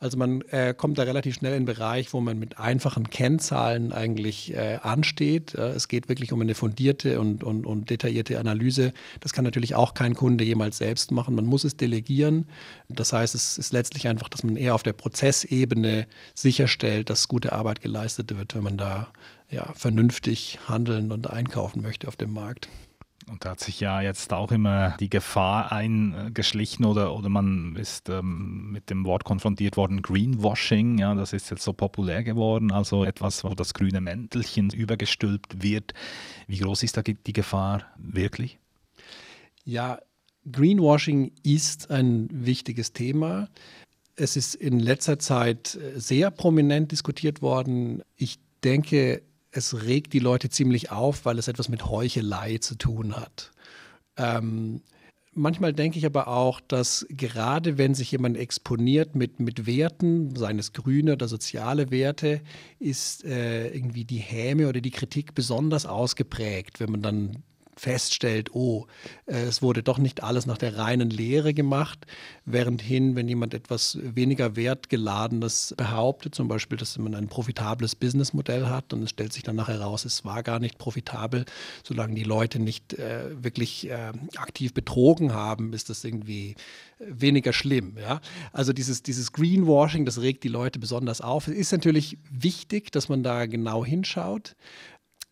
Also 0.00 0.18
man 0.18 0.42
äh, 0.50 0.74
kommt 0.76 0.98
da 0.98 1.04
relativ 1.04 1.36
schnell 1.36 1.52
in 1.52 1.56
einen 1.56 1.66
Bereich, 1.66 2.12
wo 2.12 2.20
man 2.20 2.38
mit 2.38 2.58
einfachen 2.58 3.10
Kennzahlen 3.10 3.92
eigentlich 3.92 4.54
äh, 4.54 4.78
ansteht. 4.82 5.54
es 5.54 5.88
geht 5.88 6.08
wirklich 6.08 6.32
um 6.32 6.40
eine 6.40 6.54
fundierte 6.54 7.20
und, 7.20 7.42
und, 7.44 7.66
und 7.66 7.90
detaillierte 7.90 8.38
Analyse. 8.38 8.92
Das 9.20 9.32
kann 9.32 9.44
natürlich 9.44 9.74
auch 9.74 9.94
kein 9.94 10.14
Kunde 10.14 10.44
jemals 10.44 10.78
selbst 10.78 11.12
machen. 11.12 11.34
Man 11.34 11.46
muss 11.46 11.64
es 11.64 11.76
delegieren. 11.76 12.46
Das 12.88 13.12
heißt, 13.12 13.34
es 13.34 13.58
ist 13.58 13.72
letztlich 13.72 14.08
einfach, 14.08 14.28
dass 14.28 14.42
man 14.42 14.56
eher 14.56 14.74
auf 14.74 14.82
der 14.82 14.92
Prozessebene 14.92 16.06
sicherstellt, 16.34 17.10
dass 17.10 17.28
gute 17.28 17.52
Arbeit 17.52 17.80
geleistet 17.80 18.36
wird, 18.36 18.54
wenn 18.54 18.62
man 18.62 18.76
da 18.76 19.08
ja, 19.50 19.72
vernünftig 19.74 20.58
handeln 20.68 21.12
und 21.12 21.30
einkaufen 21.30 21.82
möchte 21.82 22.08
auf 22.08 22.16
dem 22.16 22.32
Markt. 22.32 22.68
Und 23.28 23.44
da 23.44 23.50
hat 23.50 23.60
sich 23.60 23.80
ja 23.80 24.00
jetzt 24.00 24.32
auch 24.32 24.52
immer 24.52 24.96
die 25.00 25.10
Gefahr 25.10 25.72
eingeschlichen 25.72 26.84
oder, 26.84 27.12
oder 27.12 27.28
man 27.28 27.74
ist 27.74 28.08
ähm, 28.08 28.70
mit 28.70 28.88
dem 28.88 29.04
Wort 29.04 29.24
konfrontiert 29.24 29.76
worden, 29.76 30.00
Greenwashing, 30.00 30.98
ja, 30.98 31.12
das 31.14 31.32
ist 31.32 31.50
jetzt 31.50 31.64
so 31.64 31.72
populär 31.72 32.22
geworden, 32.22 32.70
also 32.70 33.04
etwas, 33.04 33.42
wo 33.42 33.54
das 33.54 33.74
grüne 33.74 34.00
Mäntelchen 34.00 34.70
übergestülpt 34.70 35.60
wird. 35.60 35.92
Wie 36.46 36.58
groß 36.58 36.84
ist 36.84 36.96
da 36.96 37.02
die 37.02 37.32
Gefahr 37.32 37.82
wirklich? 37.96 38.60
Ja, 39.64 39.98
Greenwashing 40.50 41.32
ist 41.42 41.90
ein 41.90 42.28
wichtiges 42.30 42.92
Thema. 42.92 43.48
Es 44.14 44.36
ist 44.36 44.54
in 44.54 44.78
letzter 44.78 45.18
Zeit 45.18 45.76
sehr 45.96 46.30
prominent 46.30 46.92
diskutiert 46.92 47.42
worden. 47.42 48.02
Ich 48.14 48.38
denke, 48.62 49.22
es 49.56 49.84
regt 49.84 50.12
die 50.12 50.18
Leute 50.18 50.48
ziemlich 50.48 50.90
auf, 50.90 51.24
weil 51.24 51.38
es 51.38 51.48
etwas 51.48 51.68
mit 51.68 51.86
Heuchelei 51.86 52.58
zu 52.58 52.76
tun 52.76 53.16
hat. 53.16 53.52
Ähm, 54.16 54.82
manchmal 55.32 55.72
denke 55.72 55.98
ich 55.98 56.06
aber 56.06 56.28
auch, 56.28 56.60
dass 56.60 57.06
gerade 57.10 57.78
wenn 57.78 57.94
sich 57.94 58.10
jemand 58.10 58.36
exponiert 58.36 59.14
mit, 59.14 59.38
mit 59.40 59.66
Werten, 59.66 60.34
seines 60.34 60.72
grüne 60.72 61.12
oder 61.12 61.28
soziale 61.28 61.90
Werte, 61.90 62.40
ist 62.78 63.24
äh, 63.24 63.68
irgendwie 63.68 64.04
die 64.04 64.18
Häme 64.18 64.68
oder 64.68 64.80
die 64.80 64.90
Kritik 64.90 65.34
besonders 65.34 65.86
ausgeprägt, 65.86 66.80
wenn 66.80 66.90
man 66.90 67.02
dann 67.02 67.42
feststellt, 67.76 68.54
oh, 68.54 68.86
äh, 69.26 69.42
es 69.42 69.62
wurde 69.62 69.82
doch 69.82 69.98
nicht 69.98 70.22
alles 70.22 70.46
nach 70.46 70.58
der 70.58 70.78
reinen 70.78 71.10
Lehre 71.10 71.52
gemacht, 71.54 72.06
währendhin, 72.44 73.16
wenn 73.16 73.28
jemand 73.28 73.54
etwas 73.54 73.98
weniger 74.00 74.56
wertgeladenes 74.56 75.74
behauptet, 75.76 76.34
zum 76.34 76.48
Beispiel, 76.48 76.78
dass 76.78 76.96
man 76.98 77.14
ein 77.14 77.28
profitables 77.28 77.94
Businessmodell 77.94 78.66
hat 78.66 78.92
und 78.92 79.02
es 79.02 79.10
stellt 79.10 79.32
sich 79.32 79.42
dann 79.42 79.56
nachher 79.56 79.80
raus, 79.80 80.04
es 80.04 80.24
war 80.24 80.42
gar 80.42 80.58
nicht 80.58 80.78
profitabel, 80.78 81.44
solange 81.84 82.14
die 82.14 82.24
Leute 82.24 82.58
nicht 82.58 82.94
äh, 82.94 83.42
wirklich 83.42 83.90
äh, 83.90 84.12
aktiv 84.36 84.72
betrogen 84.72 85.34
haben, 85.34 85.72
ist 85.72 85.90
das 85.90 86.02
irgendwie 86.04 86.56
weniger 86.98 87.52
schlimm. 87.52 87.96
Ja? 88.00 88.20
Also 88.52 88.72
dieses, 88.72 89.02
dieses 89.02 89.32
Greenwashing, 89.32 90.06
das 90.06 90.20
regt 90.20 90.44
die 90.44 90.48
Leute 90.48 90.78
besonders 90.78 91.20
auf. 91.20 91.48
Es 91.48 91.54
ist 91.54 91.72
natürlich 91.72 92.18
wichtig, 92.30 92.90
dass 92.90 93.08
man 93.08 93.22
da 93.22 93.46
genau 93.46 93.84
hinschaut. 93.84 94.56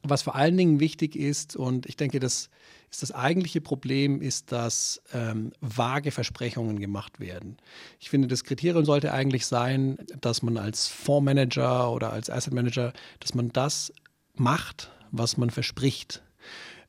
Was 0.07 0.21
vor 0.21 0.35
allen 0.35 0.57
Dingen 0.59 0.81
wichtig 0.81 1.17
ist, 1.17 1.57
und 1.57 1.87
ich 1.87 1.97
denke, 1.97 2.21
das 2.21 2.51
ist 2.91 3.03
das 3.03 3.11
eigentliche 3.11 3.63
Problem, 3.63 4.21
ist, 4.21 4.53
dass 4.53 5.01
ähm, 5.15 5.53
vage 5.63 6.11
Versprechungen 6.11 6.79
gemacht 6.79 7.21
werden. 7.21 7.57
Ich 7.99 8.11
finde, 8.11 8.29
das 8.29 8.45
Kriterium 8.45 8.85
sollte 8.85 9.15
eigentlich 9.15 9.47
sein, 9.47 9.97
dass 10.21 10.43
man 10.43 10.59
als 10.59 10.89
Fondsmanager 10.89 11.91
oder 11.91 12.13
als 12.13 12.29
Asset 12.29 12.53
Manager, 12.53 12.93
dass 13.19 13.35
man 13.35 13.49
das 13.49 13.95
macht, 14.35 14.91
was 15.11 15.39
man 15.39 15.49
verspricht. 15.49 16.23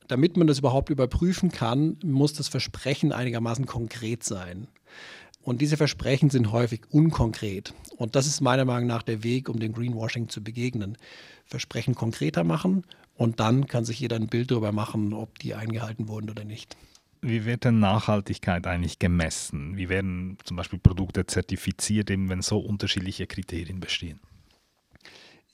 Damit 0.10 0.36
man 0.36 0.48
das 0.48 0.60
überhaupt 0.60 0.90
überprüfen 0.90 1.52
kann, 1.52 1.98
muss 2.04 2.34
das 2.34 2.50
Versprechen 2.50 3.14
einigermaßen 3.14 3.66
konkret 3.66 4.24
sein. 4.24 4.68
Und 5.42 5.62
diese 5.62 5.78
Versprechen 5.78 6.30
sind 6.30 6.52
häufig 6.52 6.82
unkonkret. 6.90 7.74
Und 7.96 8.16
das 8.16 8.28
ist 8.28 8.42
meiner 8.42 8.66
Meinung 8.66 8.88
nach 8.88 9.04
der 9.04 9.24
Weg, 9.24 9.48
um 9.48 9.60
dem 9.60 9.74
Greenwashing 9.74 10.28
zu 10.28 10.44
begegnen. 10.44 10.98
Versprechen 11.46 11.96
konkreter 11.96 12.44
machen 12.44 12.84
und 13.16 13.40
dann 13.40 13.68
kann 13.68 13.86
sich 13.86 14.00
jeder 14.00 14.18
ein 14.18 14.28
Bild 14.28 14.52
darüber 14.52 14.72
machen, 14.72 15.14
ob 15.14 15.40
die 15.40 15.56
eingehalten 15.56 16.08
wurden 16.08 16.30
oder 16.30 16.44
nicht. 16.44 16.78
Wie 17.22 17.46
wird 17.46 17.64
denn 17.64 17.80
Nachhaltigkeit 17.80 18.68
eigentlich 18.68 19.00
gemessen? 19.00 19.78
Wie 19.78 19.90
werden 19.90 20.38
zum 20.44 20.58
Beispiel 20.58 20.78
Produkte 20.78 21.26
zertifiziert, 21.26 22.12
eben 22.12 22.30
wenn 22.30 22.42
so 22.42 22.60
unterschiedliche 22.60 23.26
Kriterien 23.26 23.80
bestehen? 23.80 24.20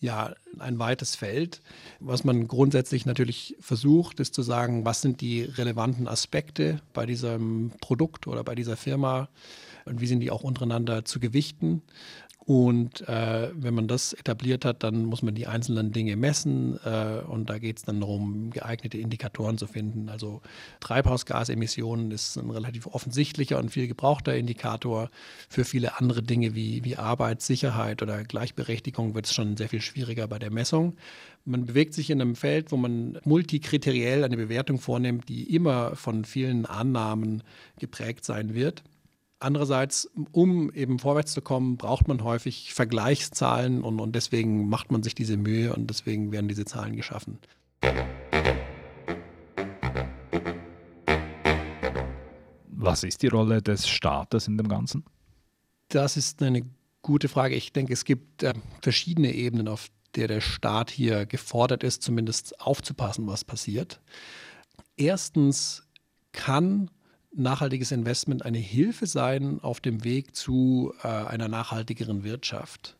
Ja, 0.02 0.34
ein 0.58 0.80
weites 0.80 1.16
Feld. 1.16 1.62
Was 2.00 2.24
man 2.24 2.48
grundsätzlich 2.48 3.06
natürlich 3.06 3.56
versucht, 3.60 4.20
ist 4.20 4.34
zu 4.34 4.42
sagen, 4.42 4.84
was 4.84 5.02
sind 5.02 5.22
die 5.22 5.44
relevanten 5.44 6.08
Aspekte 6.08 6.82
bei 6.92 7.06
diesem 7.06 7.72
Produkt 7.80 8.26
oder 8.26 8.44
bei 8.44 8.56
dieser 8.56 8.76
Firma 8.76 9.30
und 9.86 10.02
wie 10.02 10.08
sind 10.08 10.20
die 10.22 10.32
auch 10.32 10.42
untereinander 10.42 11.06
zu 11.06 11.20
gewichten. 11.20 11.84
Und 12.44 13.08
äh, 13.08 13.52
wenn 13.54 13.76
man 13.76 13.88
das 13.88 14.14
etabliert 14.14 14.66
hat, 14.66 14.82
dann 14.82 15.06
muss 15.06 15.22
man 15.22 15.36
die 15.36 15.46
einzelnen 15.46 15.92
Dinge 15.92 16.16
messen. 16.16 16.80
Äh, 16.84 17.22
und 17.28 17.52
da 17.52 17.60
geht 17.60 17.78
es 17.78 17.84
dann 17.84 18.00
darum, 18.00 18.50
geeignete 18.50 18.98
Indikatoren 18.98 19.60
zu 19.60 19.68
finden. 19.68 20.10
Also 20.10 20.42
Treibhausgasemissionen 20.80 22.10
ist 22.10 22.38
ein 22.38 22.50
relativ 22.50 22.88
offensichtlicher 22.88 23.60
und 23.60 23.70
viel 23.70 23.88
gebrauchter 23.88 24.36
Indikator. 24.36 25.12
Für 25.50 25.66
viele 25.66 26.00
andere 26.00 26.24
Dinge 26.24 26.56
wie, 26.56 26.84
wie 26.84 26.98
Arbeit, 26.98 27.44
Sicherheit 27.44 28.02
oder 28.02 28.24
Gleichberechtigung 28.24 29.14
wird 29.14 29.28
es 29.28 29.36
schon 29.36 29.56
sehr 29.56 29.70
viel 29.70 29.82
schwieriger 29.82 30.28
bei 30.28 30.40
der 30.40 30.52
Messung. 30.52 30.96
Man 31.46 31.68
bewegt 31.68 31.94
sich 31.94 32.10
in 32.10 32.22
einem 32.22 32.36
Feld, 32.36 32.72
wo 32.72 32.78
man 32.78 33.20
multikriteriell 33.24 34.24
eine 34.24 34.38
Bewertung 34.38 34.80
vornimmt, 34.80 35.30
die 35.30 35.56
immer 35.56 35.96
von 35.96 36.26
vielen 36.26 36.66
Annahmen 36.66 37.44
geprägt 37.78 38.26
sein 38.26 38.56
wird. 38.56 38.84
Andererseits, 39.42 40.08
um 40.32 40.72
eben 40.72 41.00
vorwärts 41.00 41.34
zu 41.34 41.42
kommen, 41.42 41.76
braucht 41.76 42.08
man 42.08 42.24
häufig 42.24 42.76
Vergleichszahlen 42.76 43.82
und, 43.82 44.00
und 44.00 44.16
deswegen 44.16 44.70
macht 44.70 44.92
man 44.92 45.02
sich 45.02 45.16
diese 45.16 45.36
Mühe 45.36 45.74
und 45.74 45.90
deswegen 45.90 46.32
werden 46.32 46.48
diese 46.48 46.64
Zahlen 46.64 46.96
geschaffen. 46.96 47.40
Was 52.68 53.04
ist 53.04 53.24
die 53.24 53.28
Rolle 53.30 53.64
des 53.64 53.88
Staates 53.88 54.48
in 54.48 54.60
dem 54.60 54.68
Ganzen? 54.68 55.06
Das 55.88 56.18
ist 56.18 56.44
eine 56.44 56.62
gute 57.02 57.28
Frage. 57.28 57.56
Ich 57.56 57.74
denke, 57.74 57.94
es 57.94 58.06
gibt 58.06 58.44
äh, 58.44 58.54
verschiedene 58.84 59.34
Ebenen, 59.34 59.68
auf 59.68 59.88
der 60.16 60.28
der 60.28 60.42
Staat 60.42 60.92
hier 60.92 61.26
gefordert 61.26 61.84
ist, 61.84 62.04
zumindest 62.04 62.62
aufzupassen, 62.62 63.26
was 63.26 63.44
passiert. 63.44 64.02
Erstens 64.98 65.88
kann 66.32 66.92
nachhaltiges 67.34 67.92
Investment 67.92 68.44
eine 68.46 68.58
Hilfe 68.58 69.08
sein 69.08 69.60
auf 69.62 69.80
dem 69.80 70.04
Weg 70.04 70.36
zu 70.36 70.94
äh, 71.04 71.08
einer 71.08 71.48
nachhaltigeren 71.48 72.24
Wirtschaft. 72.24 72.98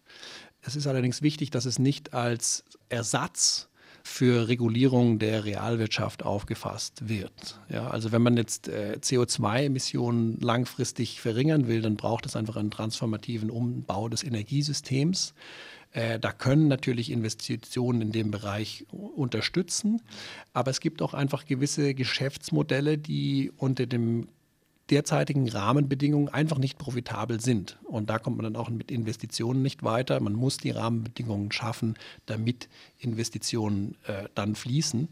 Es 0.62 0.76
ist 0.76 0.88
allerdings 0.88 1.22
wichtig, 1.22 1.50
dass 1.50 1.66
es 1.66 1.80
nicht 1.80 2.14
als 2.14 2.64
Ersatz 2.90 3.70
für 4.04 4.48
Regulierung 4.48 5.20
der 5.20 5.46
Realwirtschaft 5.46 6.24
aufgefasst 6.24 7.08
wird. 7.08 7.60
Ja, 7.70 7.90
also 7.90 8.12
wenn 8.12 8.22
man 8.22 8.38
jetzt 8.38 8.68
äh, 8.68 8.98
CO2-Emissionen 9.02 10.40
langfristig 10.40 11.22
verringern 11.22 11.68
will, 11.68 11.82
dann 11.82 11.98
braucht 11.98 12.26
es 12.26 12.36
einfach 12.36 12.56
einen 12.56 12.72
transformativen 12.72 13.50
Umbau 13.50 14.10
des 14.10 14.24
Energiesystems. 14.24 15.34
Äh, 15.92 16.20
da 16.20 16.32
können 16.32 16.68
natürlich 16.68 17.12
Investitionen 17.12 18.02
in 18.02 18.12
dem 18.12 18.32
Bereich 18.32 18.86
unterstützen, 18.92 20.02
aber 20.54 20.72
es 20.72 20.80
gibt 20.80 21.02
auch 21.02 21.14
einfach 21.14 21.46
gewisse 21.46 21.94
Geschäftsmodelle, 21.94 22.98
die 22.98 23.52
unter 23.58 23.86
dem 23.86 24.28
derzeitigen 24.92 25.50
Rahmenbedingungen 25.50 26.30
einfach 26.30 26.58
nicht 26.58 26.78
profitabel 26.78 27.40
sind. 27.40 27.78
Und 27.84 28.10
da 28.10 28.20
kommt 28.20 28.38
man 28.38 28.44
dann 28.44 28.56
auch 28.56 28.70
mit 28.70 28.92
Investitionen 28.92 29.62
nicht 29.62 29.84
weiter. 29.84 30.20
Man 30.20 30.34
muss 30.34 30.58
die 30.58 30.72
Rahmenbedingungen 30.72 31.52
schaffen, 31.52 31.96
damit 32.26 32.68
Investitionen 33.00 33.96
äh, 34.06 34.28
dann 34.36 34.56
fließen. 34.56 35.08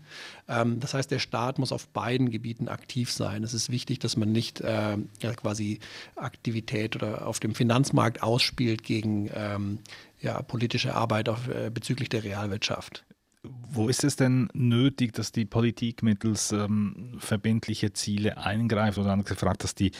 Ähm, 0.50 0.80
das 0.80 0.94
heißt, 0.94 1.10
der 1.10 1.20
Staat 1.20 1.58
muss 1.58 1.72
auf 1.72 1.88
beiden 1.88 2.30
Gebieten 2.30 2.68
aktiv 2.68 3.12
sein. 3.12 3.44
Es 3.44 3.54
ist 3.54 3.70
wichtig, 3.72 4.00
dass 4.00 4.18
man 4.18 4.32
nicht 4.32 4.62
äh, 4.62 4.98
ja, 5.22 5.34
quasi 5.36 5.80
Aktivität 6.16 6.96
oder 6.98 7.26
auf 7.26 7.40
dem 7.40 7.56
Finanzmarkt 7.56 8.22
ausspielt 8.22 8.84
gegen 8.84 9.30
ähm, 9.34 9.80
ja, 10.20 10.42
politische 10.42 10.94
Arbeit 10.94 11.30
auf, 11.30 11.48
äh, 11.48 11.72
bezüglich 11.74 12.10
der 12.10 12.24
Realwirtschaft. 12.24 13.06
Wo 13.44 13.88
ist 13.88 14.04
es 14.04 14.18
denn 14.18 14.50
nötig, 14.54 15.14
dass 15.14 15.32
die 15.32 15.46
Politik 15.46 16.04
mittels 16.04 16.52
ähm, 16.52 17.16
verbindliche 17.20 17.94
Ziele 17.94 18.38
eingreift 18.38 18.98
oder 18.98 19.12
anders 19.12 19.30
gefragt, 19.30 19.64
dass 19.64 19.76
die, 19.76 19.92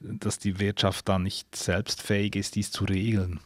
dass 0.00 0.38
die 0.38 0.60
Wirtschaft 0.60 1.08
da 1.08 1.18
nicht 1.18 1.56
selbst 1.56 2.02
fähig 2.02 2.36
ist, 2.36 2.54
dies 2.54 2.70
zu 2.70 2.84
regeln? 2.84 3.40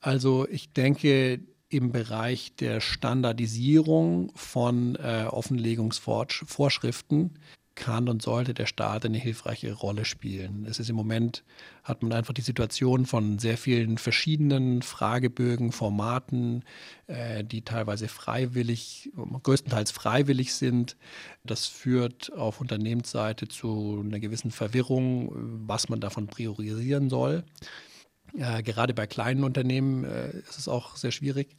Also 0.00 0.46
ich 0.48 0.72
denke, 0.72 1.40
im 1.70 1.92
Bereich 1.92 2.54
der 2.56 2.80
Standardisierung 2.80 4.32
von 4.34 4.96
äh, 4.96 5.24
Offenlegungsvorschriften 5.30 7.38
kann 7.74 8.08
und 8.08 8.22
sollte 8.22 8.54
der 8.54 8.66
Staat 8.66 9.04
eine 9.04 9.18
hilfreiche 9.18 9.72
Rolle 9.72 10.04
spielen. 10.04 10.66
Es 10.68 10.78
ist 10.78 10.90
im 10.90 10.96
Moment, 10.96 11.44
hat 11.82 12.02
man 12.02 12.12
einfach 12.12 12.34
die 12.34 12.42
Situation 12.42 13.06
von 13.06 13.38
sehr 13.38 13.58
vielen 13.58 13.98
verschiedenen 13.98 14.82
Fragebögen, 14.82 15.72
Formaten, 15.72 16.64
äh, 17.06 17.44
die 17.44 17.62
teilweise 17.62 18.08
freiwillig, 18.08 19.10
größtenteils 19.42 19.90
freiwillig 19.90 20.54
sind. 20.54 20.96
Das 21.44 21.66
führt 21.66 22.32
auf 22.32 22.60
Unternehmensseite 22.60 23.48
zu 23.48 24.02
einer 24.04 24.20
gewissen 24.20 24.50
Verwirrung, 24.50 25.30
was 25.66 25.88
man 25.88 26.00
davon 26.00 26.26
priorisieren 26.26 27.10
soll. 27.10 27.44
Äh, 28.36 28.62
gerade 28.62 28.94
bei 28.94 29.06
kleinen 29.06 29.44
Unternehmen 29.44 30.04
äh, 30.04 30.38
ist 30.38 30.58
es 30.58 30.68
auch 30.68 30.96
sehr 30.96 31.10
schwierig. 31.10 31.56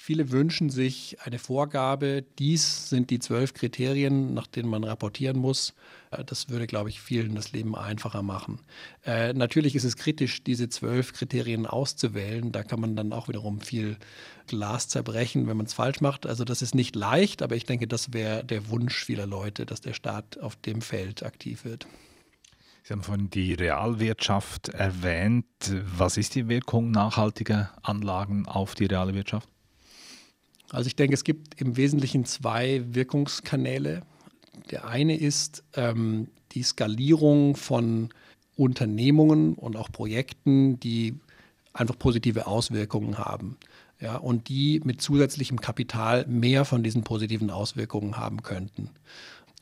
Viele 0.00 0.30
wünschen 0.30 0.70
sich 0.70 1.16
eine 1.24 1.40
Vorgabe, 1.40 2.24
dies 2.38 2.88
sind 2.88 3.10
die 3.10 3.18
zwölf 3.18 3.52
Kriterien, 3.52 4.32
nach 4.32 4.46
denen 4.46 4.70
man 4.70 4.84
rapportieren 4.84 5.36
muss. 5.38 5.74
Äh, 6.12 6.24
das 6.24 6.48
würde, 6.48 6.66
glaube 6.68 6.88
ich, 6.88 7.00
vielen 7.00 7.34
das 7.34 7.52
Leben 7.52 7.74
einfacher 7.76 8.22
machen. 8.22 8.60
Äh, 9.04 9.32
natürlich 9.32 9.74
ist 9.74 9.84
es 9.84 9.96
kritisch, 9.96 10.44
diese 10.44 10.68
zwölf 10.68 11.12
Kriterien 11.12 11.66
auszuwählen. 11.66 12.52
Da 12.52 12.62
kann 12.62 12.80
man 12.80 12.94
dann 12.94 13.12
auch 13.12 13.28
wiederum 13.28 13.60
viel 13.60 13.96
Glas 14.46 14.88
zerbrechen, 14.88 15.48
wenn 15.48 15.56
man 15.56 15.66
es 15.66 15.74
falsch 15.74 16.00
macht. 16.00 16.26
Also 16.26 16.44
das 16.44 16.62
ist 16.62 16.76
nicht 16.76 16.94
leicht, 16.94 17.42
aber 17.42 17.56
ich 17.56 17.66
denke, 17.66 17.88
das 17.88 18.12
wäre 18.14 18.44
der 18.44 18.70
Wunsch 18.70 19.04
vieler 19.04 19.26
Leute, 19.26 19.66
dass 19.66 19.80
der 19.80 19.94
Staat 19.94 20.38
auf 20.38 20.54
dem 20.56 20.80
Feld 20.80 21.24
aktiv 21.24 21.64
wird. 21.64 21.86
Sie 22.84 22.94
haben 22.94 23.02
vorhin 23.02 23.28
die 23.30 23.52
Realwirtschaft 23.52 24.68
erwähnt. 24.68 25.44
Was 25.98 26.16
ist 26.16 26.36
die 26.36 26.48
Wirkung 26.48 26.92
nachhaltiger 26.92 27.76
Anlagen 27.82 28.46
auf 28.46 28.74
die 28.74 28.86
reale 28.86 29.12
Wirtschaft? 29.12 29.48
Also 30.70 30.86
ich 30.86 30.96
denke, 30.96 31.14
es 31.14 31.24
gibt 31.24 31.60
im 31.60 31.76
Wesentlichen 31.76 32.24
zwei 32.24 32.82
Wirkungskanäle. 32.90 34.02
Der 34.70 34.86
eine 34.86 35.16
ist 35.16 35.64
ähm, 35.74 36.28
die 36.52 36.62
Skalierung 36.62 37.56
von 37.56 38.10
Unternehmungen 38.56 39.54
und 39.54 39.76
auch 39.76 39.90
Projekten, 39.90 40.78
die 40.80 41.14
einfach 41.72 41.98
positive 41.98 42.46
Auswirkungen 42.46 43.18
haben. 43.18 43.56
Ja, 44.00 44.16
und 44.16 44.48
die 44.48 44.80
mit 44.84 45.02
zusätzlichem 45.02 45.60
Kapital 45.60 46.24
mehr 46.26 46.64
von 46.64 46.82
diesen 46.84 47.02
positiven 47.02 47.50
Auswirkungen 47.50 48.16
haben 48.16 48.42
könnten. 48.42 48.90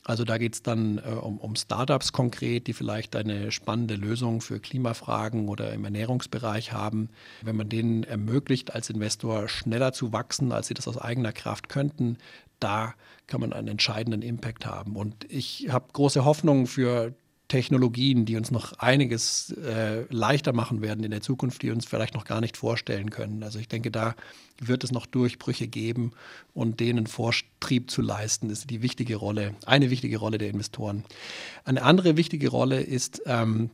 Also 0.07 0.23
da 0.25 0.39
geht 0.39 0.55
es 0.55 0.63
dann 0.63 0.99
äh, 0.99 1.11
um, 1.11 1.39
um 1.39 1.57
Startups 1.57 2.13
konkret, 2.13 2.69
die 2.69 2.75
vielleicht 2.75 3.17
eine 3.17 3.51
spannende 3.51 3.97
Lösung 3.97 4.41
für 4.41 4.61
Klimafragen 4.61 5.49
oder 5.49 5.73
im 5.73 5.85
Ernährungsbereich 5.85 6.73
haben. 6.73 7.09
Wenn 7.43 7.57
man 7.57 7.69
denen 7.69 8.05
ermöglicht, 8.05 8.73
als 8.73 8.89
Investor 8.89 9.49
schneller 9.49 9.93
zu 9.93 10.13
wachsen, 10.13 10.53
als 10.53 10.69
sie 10.69 10.75
das 10.75 10.87
aus 10.87 10.97
eigener 10.97 11.33
Kraft 11.33 11.69
könnten, 11.69 12.19
da 12.61 12.95
kann 13.27 13.41
man 13.41 13.53
einen 13.53 13.67
entscheidenden 13.67 14.23
Impact 14.23 14.65
haben. 14.65 14.95
Und 14.95 15.25
ich 15.29 15.71
habe 15.71 15.87
große 15.93 16.25
Hoffnung 16.25 16.69
für 16.69 17.13
Technologien, 17.49 18.25
die 18.25 18.37
uns 18.37 18.51
noch 18.51 18.73
einiges 18.79 19.53
äh, 19.53 20.05
leichter 20.11 20.53
machen 20.53 20.83
werden 20.83 21.05
in 21.05 21.13
der 21.13 21.21
Zukunft, 21.21 21.63
die 21.63 21.71
uns 21.71 21.87
vielleicht 21.87 22.15
noch 22.15 22.25
gar 22.25 22.41
nicht 22.41 22.57
vorstellen 22.57 23.11
können. 23.11 23.43
Also 23.43 23.59
ich 23.59 23.69
denke, 23.69 23.91
da 23.91 24.17
wird 24.61 24.83
es 24.83 24.91
noch 24.91 25.07
Durchbrüche 25.07 25.69
geben 25.69 26.13
und 26.55 26.81
denen 26.81 27.07
Vortrieb 27.07 27.91
zu 27.91 28.03
leisten, 28.03 28.51
ist 28.51 28.69
die 28.71 28.83
wichtige 28.83 29.17
Rolle, 29.17 29.55
eine 29.65 29.91
wichtige 29.91 30.19
Rolle 30.19 30.39
der 30.39 30.51
Investoren. 30.51 31.05
Eine 31.65 31.83
andere 31.83 32.17
wichtige 32.17 32.49
Rolle 32.49 32.81
ist 32.81 33.23
ähm, 33.27 33.71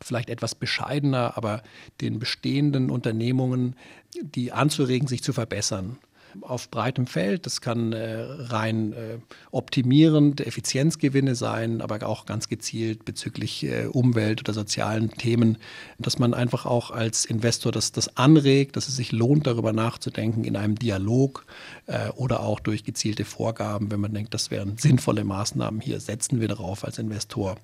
vielleicht 0.00 0.30
etwas 0.30 0.54
bescheidener, 0.54 1.36
aber 1.36 1.62
den 2.00 2.18
bestehenden 2.18 2.90
Unternehmungen, 2.90 3.76
die 4.20 4.52
anzuregen, 4.52 5.06
sich 5.06 5.22
zu 5.22 5.32
verbessern 5.32 5.98
auf 6.40 6.70
breitem 6.70 7.06
Feld. 7.06 7.46
Das 7.46 7.60
kann 7.60 7.92
äh, 7.92 8.22
rein 8.22 8.92
äh, 8.92 9.18
optimierend 9.50 10.40
Effizienzgewinne 10.40 11.34
sein, 11.34 11.80
aber 11.80 12.06
auch 12.06 12.26
ganz 12.26 12.48
gezielt 12.48 13.04
bezüglich 13.04 13.64
äh, 13.64 13.86
Umwelt- 13.86 14.40
oder 14.40 14.54
sozialen 14.54 15.10
Themen, 15.10 15.58
dass 15.98 16.18
man 16.18 16.34
einfach 16.34 16.66
auch 16.66 16.90
als 16.90 17.24
Investor 17.24 17.72
das, 17.72 17.92
das 17.92 18.16
anregt, 18.16 18.76
dass 18.76 18.88
es 18.88 18.96
sich 18.96 19.12
lohnt, 19.12 19.46
darüber 19.46 19.72
nachzudenken 19.72 20.44
in 20.44 20.56
einem 20.56 20.76
Dialog 20.76 21.44
äh, 21.86 22.08
oder 22.10 22.40
auch 22.40 22.60
durch 22.60 22.84
gezielte 22.84 23.24
Vorgaben, 23.24 23.90
wenn 23.90 24.00
man 24.00 24.14
denkt, 24.14 24.34
das 24.34 24.50
wären 24.50 24.78
sinnvolle 24.78 25.24
Maßnahmen. 25.24 25.80
Hier 25.80 26.00
setzen 26.00 26.40
wir 26.40 26.48
darauf 26.48 26.84
als 26.84 26.98
Investor. 26.98 27.56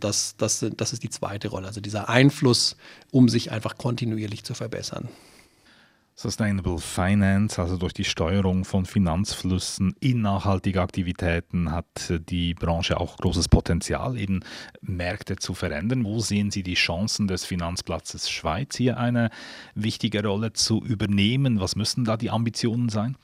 Das, 0.00 0.34
das, 0.36 0.64
das 0.76 0.92
ist 0.92 1.02
die 1.02 1.10
zweite 1.10 1.48
Rolle, 1.48 1.66
also 1.66 1.80
dieser 1.80 2.08
Einfluss, 2.08 2.76
um 3.10 3.28
sich 3.28 3.52
einfach 3.52 3.76
kontinuierlich 3.76 4.44
zu 4.44 4.54
verbessern. 4.54 5.08
Sustainable 6.18 6.78
Finance, 6.78 7.60
also 7.60 7.76
durch 7.76 7.92
die 7.92 8.04
Steuerung 8.04 8.64
von 8.64 8.86
Finanzflüssen 8.86 9.94
in 10.00 10.22
nachhaltige 10.22 10.80
Aktivitäten, 10.80 11.70
hat 11.70 12.10
die 12.30 12.54
Branche 12.54 12.98
auch 12.98 13.18
großes 13.18 13.50
Potenzial, 13.50 14.18
eben 14.18 14.40
Märkte 14.80 15.36
zu 15.36 15.52
verändern. 15.52 16.06
Wo 16.06 16.20
sehen 16.20 16.50
Sie 16.50 16.62
die 16.62 16.72
Chancen 16.72 17.28
des 17.28 17.44
Finanzplatzes 17.44 18.30
Schweiz 18.30 18.76
hier 18.76 18.96
eine 18.96 19.28
wichtige 19.74 20.24
Rolle 20.24 20.54
zu 20.54 20.82
übernehmen? 20.82 21.60
Was 21.60 21.76
müssen 21.76 22.06
da 22.06 22.16
die 22.16 22.30
Ambitionen 22.30 22.88
sein? 22.88 23.18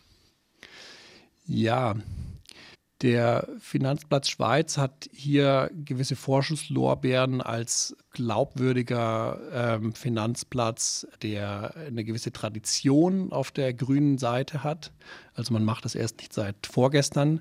Ja, 1.46 1.94
der 3.02 3.48
Finanzplatz 3.58 4.28
Schweiz 4.28 4.78
hat 4.78 5.10
hier 5.12 5.70
gewisse 5.84 6.14
Vorschusslorbeeren 6.14 7.40
als 7.40 7.96
glaubwürdiger 8.12 9.40
ähm, 9.52 9.92
Finanzplatz, 9.92 11.06
der 11.22 11.74
eine 11.76 12.04
gewisse 12.04 12.32
Tradition 12.32 13.32
auf 13.32 13.50
der 13.50 13.74
grünen 13.74 14.18
Seite 14.18 14.62
hat. 14.62 14.92
Also 15.34 15.52
man 15.52 15.64
macht 15.64 15.84
das 15.84 15.96
erst 15.96 16.18
nicht 16.18 16.32
seit 16.32 16.66
vorgestern. 16.66 17.40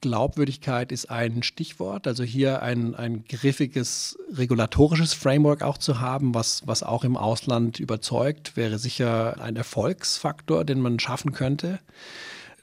Glaubwürdigkeit 0.00 0.92
ist 0.92 1.10
ein 1.10 1.42
Stichwort, 1.42 2.06
also 2.06 2.22
hier 2.22 2.62
ein, 2.62 2.94
ein 2.94 3.24
griffiges 3.24 4.16
regulatorisches 4.32 5.12
Framework 5.12 5.62
auch 5.62 5.76
zu 5.76 6.00
haben, 6.00 6.34
was, 6.34 6.62
was 6.66 6.84
auch 6.84 7.02
im 7.02 7.16
Ausland 7.16 7.80
überzeugt, 7.80 8.56
wäre 8.56 8.78
sicher 8.78 9.40
ein 9.40 9.56
Erfolgsfaktor, 9.56 10.64
den 10.64 10.80
man 10.80 11.00
schaffen 11.00 11.32
könnte. 11.32 11.80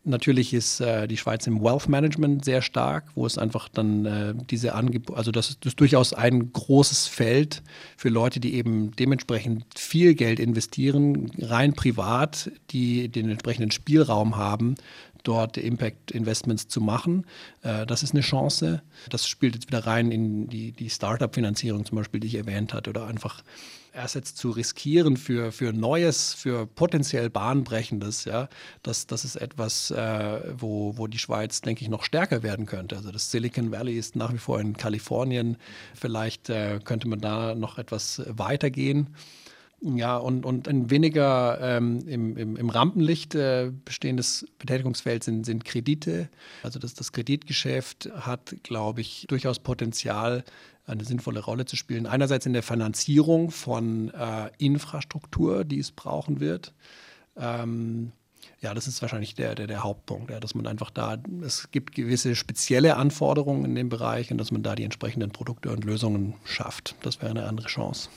Natürlich 0.08 0.54
ist 0.54 0.82
äh, 0.82 1.08
die 1.08 1.18
Schweiz 1.18 1.48
im 1.48 1.62
Wealth 1.62 1.90
Management 1.90 2.46
sehr 2.46 2.62
stark, 2.62 3.06
wo 3.16 3.26
es 3.26 3.40
einfach 3.40 3.68
dann 3.70 4.06
äh, 4.06 4.34
diese 4.52 4.76
Angebote, 4.76 5.18
also 5.18 5.32
das, 5.32 5.58
das, 5.60 5.72
ist 5.72 5.80
durchaus 5.80 6.14
ein 6.14 6.54
großes 6.54 7.08
Feld 7.08 7.64
für 7.98 8.10
Leute, 8.10 8.40
die 8.40 8.54
eben 8.54 8.92
dementsprechend 8.92 9.66
viel 9.76 10.14
Geld 10.14 10.40
investieren, 10.40 11.32
rein 11.40 11.74
privat, 11.74 12.52
die 12.70 13.10
den 13.10 13.32
entsprechenden 13.32 13.72
Spielraum 13.72 14.38
haben, 14.38 14.76
dort 15.24 15.58
Impact 15.58 16.12
Investments 16.12 16.68
zu 16.68 16.82
machen. 16.82 17.26
Äh, 17.64 17.88
das 17.88 18.04
ist 18.04 18.14
eine 18.14 18.22
Chance. 18.22 18.84
Das 19.10 19.28
spielt 19.28 19.56
jetzt 19.56 19.68
wieder 19.68 19.88
rein 19.88 20.12
in 20.12 20.48
die, 20.48 20.72
die 20.72 20.92
Startup-Finanzierung 20.92 21.84
zum 21.84 21.98
Beispiel, 21.98 22.20
die 22.20 22.28
ich 22.28 22.36
erwähnt 22.36 22.76
hatte, 22.76 22.92
oder 22.92 23.08
einfach 23.08 23.44
Assets 23.96 24.36
zu 24.36 24.52
riskieren 24.52 25.18
für, 25.18 25.52
für 25.52 25.74
Neues, 25.74 26.34
für 26.34 26.68
potenziell 26.68 27.30
Bahnbrechendes, 27.30 28.26
ja, 28.26 28.50
das, 28.84 29.08
das 29.08 29.26
ist 29.26 29.36
etwas, 29.36 29.92
äh, 29.92 30.54
wo, 30.58 30.98
wo 30.98 31.08
die 31.08 31.20
Schweiz, 31.20 31.62
denke 31.62 31.84
ich, 31.84 31.90
noch 31.90 32.04
stärker 32.04 32.44
werden 32.44 32.66
könnte. 32.66 32.96
Also 32.96 33.12
das 33.12 33.32
Silicon 33.32 33.72
Valley 33.72 33.98
ist 33.98 34.16
nach 34.16 34.34
wie 34.34 34.38
vor 34.38 34.60
in 34.60 34.78
Kalifornien. 34.78 35.58
Vielleicht 35.94 36.50
äh, 36.50 36.80
könnte 36.84 37.08
man 37.08 37.20
da 37.20 37.56
noch 37.56 37.78
etwas 37.78 38.22
weitergehen. 38.28 39.16
Ja, 39.82 40.18
und, 40.18 40.46
und 40.46 40.68
ein 40.68 40.90
weniger 40.90 41.60
ähm, 41.62 42.08
im, 42.08 42.38
im, 42.38 42.56
im, 42.56 42.70
Rampenlicht 42.70 43.36
äh, 43.36 43.72
bestehendes 43.84 44.48
Betätigungsfeld 44.58 45.24
sind, 45.24 45.46
sind 45.46 45.64
Kredite. 45.64 46.30
Also 46.64 46.80
das, 46.80 46.96
das 46.96 47.12
Kreditgeschäft 47.12 48.10
hat, 48.16 48.56
glaube 48.64 49.02
ich, 49.02 49.26
durchaus 49.28 49.60
Potenzial, 49.60 50.44
eine 50.88 51.04
sinnvolle 51.04 51.40
Rolle 51.40 51.66
zu 51.66 51.76
spielen. 51.76 52.06
Einerseits 52.06 52.46
in 52.46 52.54
der 52.54 52.64
Finanzierung 52.64 53.52
von 53.52 54.14
äh, 54.14 54.50
Infrastruktur, 54.58 55.64
die 55.64 55.80
es 55.80 55.92
brauchen 55.92 56.40
wird. 56.40 56.74
Ähm, 57.38 58.12
ja, 58.62 58.74
das 58.74 58.88
ist 58.88 59.02
wahrscheinlich 59.02 59.36
der, 59.36 59.56
der, 59.56 59.68
der 59.68 59.84
Hauptpunkt, 59.84 60.32
ja, 60.32 60.40
dass 60.40 60.56
man 60.56 60.68
einfach 60.68 60.90
da, 60.90 61.18
es 61.44 61.72
gibt 61.72 61.96
gewisse 61.96 62.36
spezielle 62.36 62.96
Anforderungen 62.96 63.66
in 63.66 63.76
dem 63.76 63.90
Bereich 63.90 64.32
und 64.32 64.38
dass 64.38 64.52
man 64.52 64.64
da 64.64 64.76
die 64.76 64.84
entsprechenden 64.84 65.32
Produkte 65.32 65.72
und 65.72 65.84
Lösungen 65.84 66.36
schafft. 66.46 66.96
Das 67.02 67.22
wäre 67.22 67.32
eine 67.32 67.46
andere 67.46 67.68
Chance. 67.68 68.10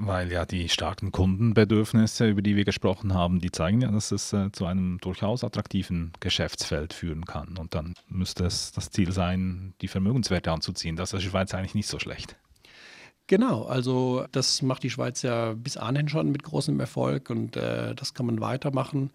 Weil 0.00 0.30
ja 0.30 0.46
die 0.46 0.68
starken 0.68 1.10
Kundenbedürfnisse, 1.10 2.28
über 2.28 2.40
die 2.40 2.54
wir 2.54 2.64
gesprochen 2.64 3.14
haben, 3.14 3.40
die 3.40 3.50
zeigen 3.50 3.80
ja, 3.80 3.90
dass 3.90 4.12
es 4.12 4.32
äh, 4.32 4.52
zu 4.52 4.64
einem 4.64 4.98
durchaus 4.98 5.42
attraktiven 5.42 6.12
Geschäftsfeld 6.20 6.92
führen 6.92 7.24
kann. 7.24 7.58
Und 7.58 7.74
dann 7.74 7.94
müsste 8.08 8.44
es 8.44 8.70
das 8.70 8.90
Ziel 8.90 9.10
sein, 9.10 9.74
die 9.80 9.88
Vermögenswerte 9.88 10.52
anzuziehen. 10.52 10.94
Das 10.94 11.12
ist 11.12 11.24
der 11.24 11.30
Schweiz 11.30 11.52
eigentlich 11.52 11.74
nicht 11.74 11.88
so 11.88 11.98
schlecht. 11.98 12.36
Genau, 13.28 13.64
also 13.64 14.24
das 14.32 14.62
macht 14.62 14.82
die 14.82 14.88
Schweiz 14.88 15.20
ja 15.20 15.52
bis 15.52 15.76
anhin 15.76 16.08
schon 16.08 16.32
mit 16.32 16.42
großem 16.42 16.80
Erfolg 16.80 17.28
und 17.28 17.56
äh, 17.56 17.94
das 17.94 18.14
kann 18.14 18.24
man 18.24 18.40
weitermachen. 18.40 19.10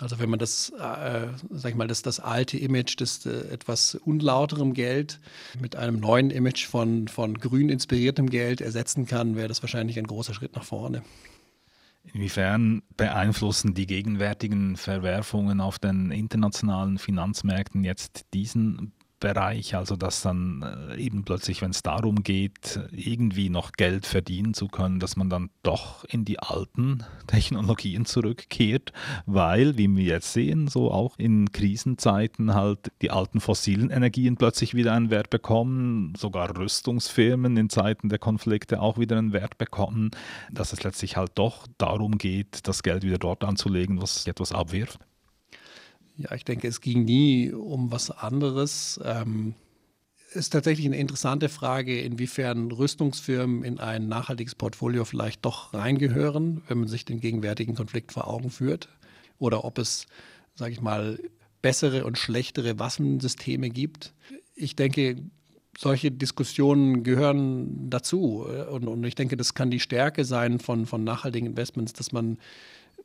Also 0.00 0.20
wenn 0.20 0.30
man 0.30 0.38
das, 0.38 0.70
äh, 0.70 1.26
sag 1.50 1.70
ich 1.70 1.76
mal, 1.76 1.88
das, 1.88 2.00
das 2.02 2.20
alte 2.20 2.56
Image 2.58 3.00
des 3.00 3.26
äh, 3.26 3.30
etwas 3.50 3.96
unlauterem 3.96 4.72
Geld 4.72 5.18
mit 5.60 5.74
einem 5.74 5.98
neuen 5.98 6.30
Image 6.30 6.64
von, 6.64 7.08
von 7.08 7.38
grün 7.38 7.68
inspiriertem 7.68 8.30
Geld 8.30 8.60
ersetzen 8.60 9.04
kann, 9.04 9.34
wäre 9.34 9.48
das 9.48 9.64
wahrscheinlich 9.64 9.98
ein 9.98 10.06
großer 10.06 10.32
Schritt 10.32 10.54
nach 10.54 10.64
vorne. 10.64 11.02
Inwiefern 12.14 12.82
beeinflussen 12.96 13.74
die 13.74 13.88
gegenwärtigen 13.88 14.76
Verwerfungen 14.76 15.60
auf 15.60 15.80
den 15.80 16.12
internationalen 16.12 16.98
Finanzmärkten 16.98 17.82
jetzt 17.82 18.26
diesen 18.32 18.92
Bereich, 19.18 19.74
also 19.74 19.96
dass 19.96 20.20
dann 20.20 20.62
äh, 20.90 20.96
eben 20.96 21.24
plötzlich, 21.24 21.62
wenn 21.62 21.70
es 21.70 21.82
darum 21.82 22.22
geht, 22.22 22.78
irgendwie 22.92 23.48
noch 23.48 23.72
Geld 23.72 24.04
verdienen 24.04 24.52
zu 24.52 24.68
können, 24.68 25.00
dass 25.00 25.16
man 25.16 25.30
dann 25.30 25.48
doch 25.62 26.04
in 26.04 26.26
die 26.26 26.38
alten 26.38 27.02
Technologien 27.26 28.04
zurückkehrt, 28.04 28.92
weil, 29.24 29.78
wie 29.78 29.94
wir 29.96 30.04
jetzt 30.04 30.34
sehen, 30.34 30.68
so 30.68 30.90
auch 30.90 31.18
in 31.18 31.50
Krisenzeiten 31.50 32.54
halt 32.54 32.92
die 33.00 33.10
alten 33.10 33.40
fossilen 33.40 33.90
Energien 33.90 34.36
plötzlich 34.36 34.74
wieder 34.74 34.92
einen 34.92 35.10
Wert 35.10 35.30
bekommen, 35.30 36.12
sogar 36.16 36.54
Rüstungsfirmen 36.56 37.56
in 37.56 37.70
Zeiten 37.70 38.10
der 38.10 38.18
Konflikte 38.18 38.80
auch 38.80 38.98
wieder 38.98 39.16
einen 39.16 39.32
Wert 39.32 39.56
bekommen, 39.56 40.10
dass 40.52 40.74
es 40.74 40.82
letztlich 40.82 41.16
halt 41.16 41.32
doch 41.36 41.66
darum 41.78 42.18
geht, 42.18 42.68
das 42.68 42.82
Geld 42.82 43.02
wieder 43.02 43.18
dort 43.18 43.44
anzulegen, 43.44 44.02
was 44.02 44.26
etwas 44.26 44.52
abwirft. 44.52 45.00
Ja, 46.18 46.34
ich 46.34 46.44
denke, 46.44 46.66
es 46.68 46.80
ging 46.80 47.04
nie 47.04 47.52
um 47.52 47.90
was 47.90 48.10
anderes. 48.10 48.98
Ähm, 49.04 49.54
ist 50.32 50.50
tatsächlich 50.50 50.86
eine 50.86 50.98
interessante 50.98 51.48
Frage, 51.48 52.00
inwiefern 52.00 52.70
Rüstungsfirmen 52.70 53.64
in 53.64 53.78
ein 53.78 54.08
nachhaltiges 54.08 54.54
Portfolio 54.54 55.04
vielleicht 55.04 55.44
doch 55.44 55.72
reingehören, 55.72 56.62
wenn 56.68 56.78
man 56.78 56.88
sich 56.88 57.04
den 57.04 57.20
gegenwärtigen 57.20 57.74
Konflikt 57.74 58.12
vor 58.12 58.28
Augen 58.28 58.50
führt. 58.50 58.88
Oder 59.38 59.64
ob 59.64 59.78
es, 59.78 60.06
sage 60.54 60.72
ich 60.72 60.80
mal, 60.80 61.18
bessere 61.62 62.04
und 62.04 62.18
schlechtere 62.18 62.78
Waffensysteme 62.78 63.70
gibt. 63.70 64.14
Ich 64.54 64.76
denke, 64.76 65.16
solche 65.76 66.10
Diskussionen 66.10 67.02
gehören 67.02 67.90
dazu. 67.90 68.46
Und, 68.70 68.88
und 68.88 69.04
ich 69.04 69.14
denke, 69.14 69.36
das 69.36 69.54
kann 69.54 69.70
die 69.70 69.80
Stärke 69.80 70.24
sein 70.24 70.58
von, 70.58 70.86
von 70.86 71.04
nachhaltigen 71.04 71.48
Investments, 71.48 71.92
dass 71.92 72.12
man 72.12 72.38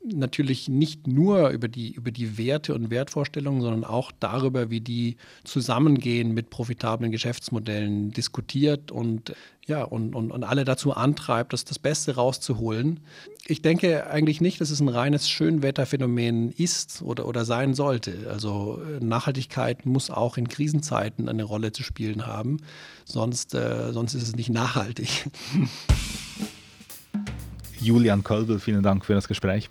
natürlich 0.04 0.68
nicht 0.68 1.06
nur 1.06 1.50
über 1.50 1.68
die, 1.68 1.92
über 1.92 2.10
die 2.10 2.36
Werte 2.38 2.74
und 2.74 2.90
Wertvorstellungen, 2.90 3.60
sondern 3.60 3.84
auch 3.84 4.10
darüber, 4.18 4.70
wie 4.70 4.80
die 4.80 5.16
zusammengehen 5.44 6.32
mit 6.32 6.50
profitablen 6.50 7.12
Geschäftsmodellen 7.12 8.10
diskutiert 8.10 8.90
und 8.90 9.34
ja, 9.64 9.84
und, 9.84 10.16
und, 10.16 10.32
und 10.32 10.42
alle 10.42 10.64
dazu 10.64 10.92
antreibt, 10.92 11.52
das, 11.52 11.64
das 11.64 11.78
Beste 11.78 12.16
rauszuholen. 12.16 12.98
Ich 13.46 13.62
denke 13.62 14.08
eigentlich 14.10 14.40
nicht, 14.40 14.60
dass 14.60 14.70
es 14.70 14.80
ein 14.80 14.88
reines 14.88 15.28
Schönwetterphänomen 15.28 16.50
ist 16.50 17.00
oder, 17.02 17.28
oder 17.28 17.44
sein 17.44 17.74
sollte. 17.74 18.28
Also 18.28 18.82
äh, 18.82 19.04
Nachhaltigkeit 19.04 19.86
muss 19.86 20.10
auch 20.10 20.36
in 20.36 20.48
Krisenzeiten 20.48 21.28
eine 21.28 21.44
Rolle 21.44 21.70
zu 21.70 21.84
spielen 21.84 22.26
haben, 22.26 22.56
sonst, 23.04 23.54
äh, 23.54 23.92
sonst 23.92 24.14
ist 24.14 24.24
es 24.24 24.34
nicht 24.34 24.50
nachhaltig. 24.50 25.30
Julian 27.80 28.24
Kolbel, 28.24 28.58
vielen 28.58 28.82
Dank 28.82 29.04
für 29.04 29.14
das 29.14 29.28
Gespräch. 29.28 29.70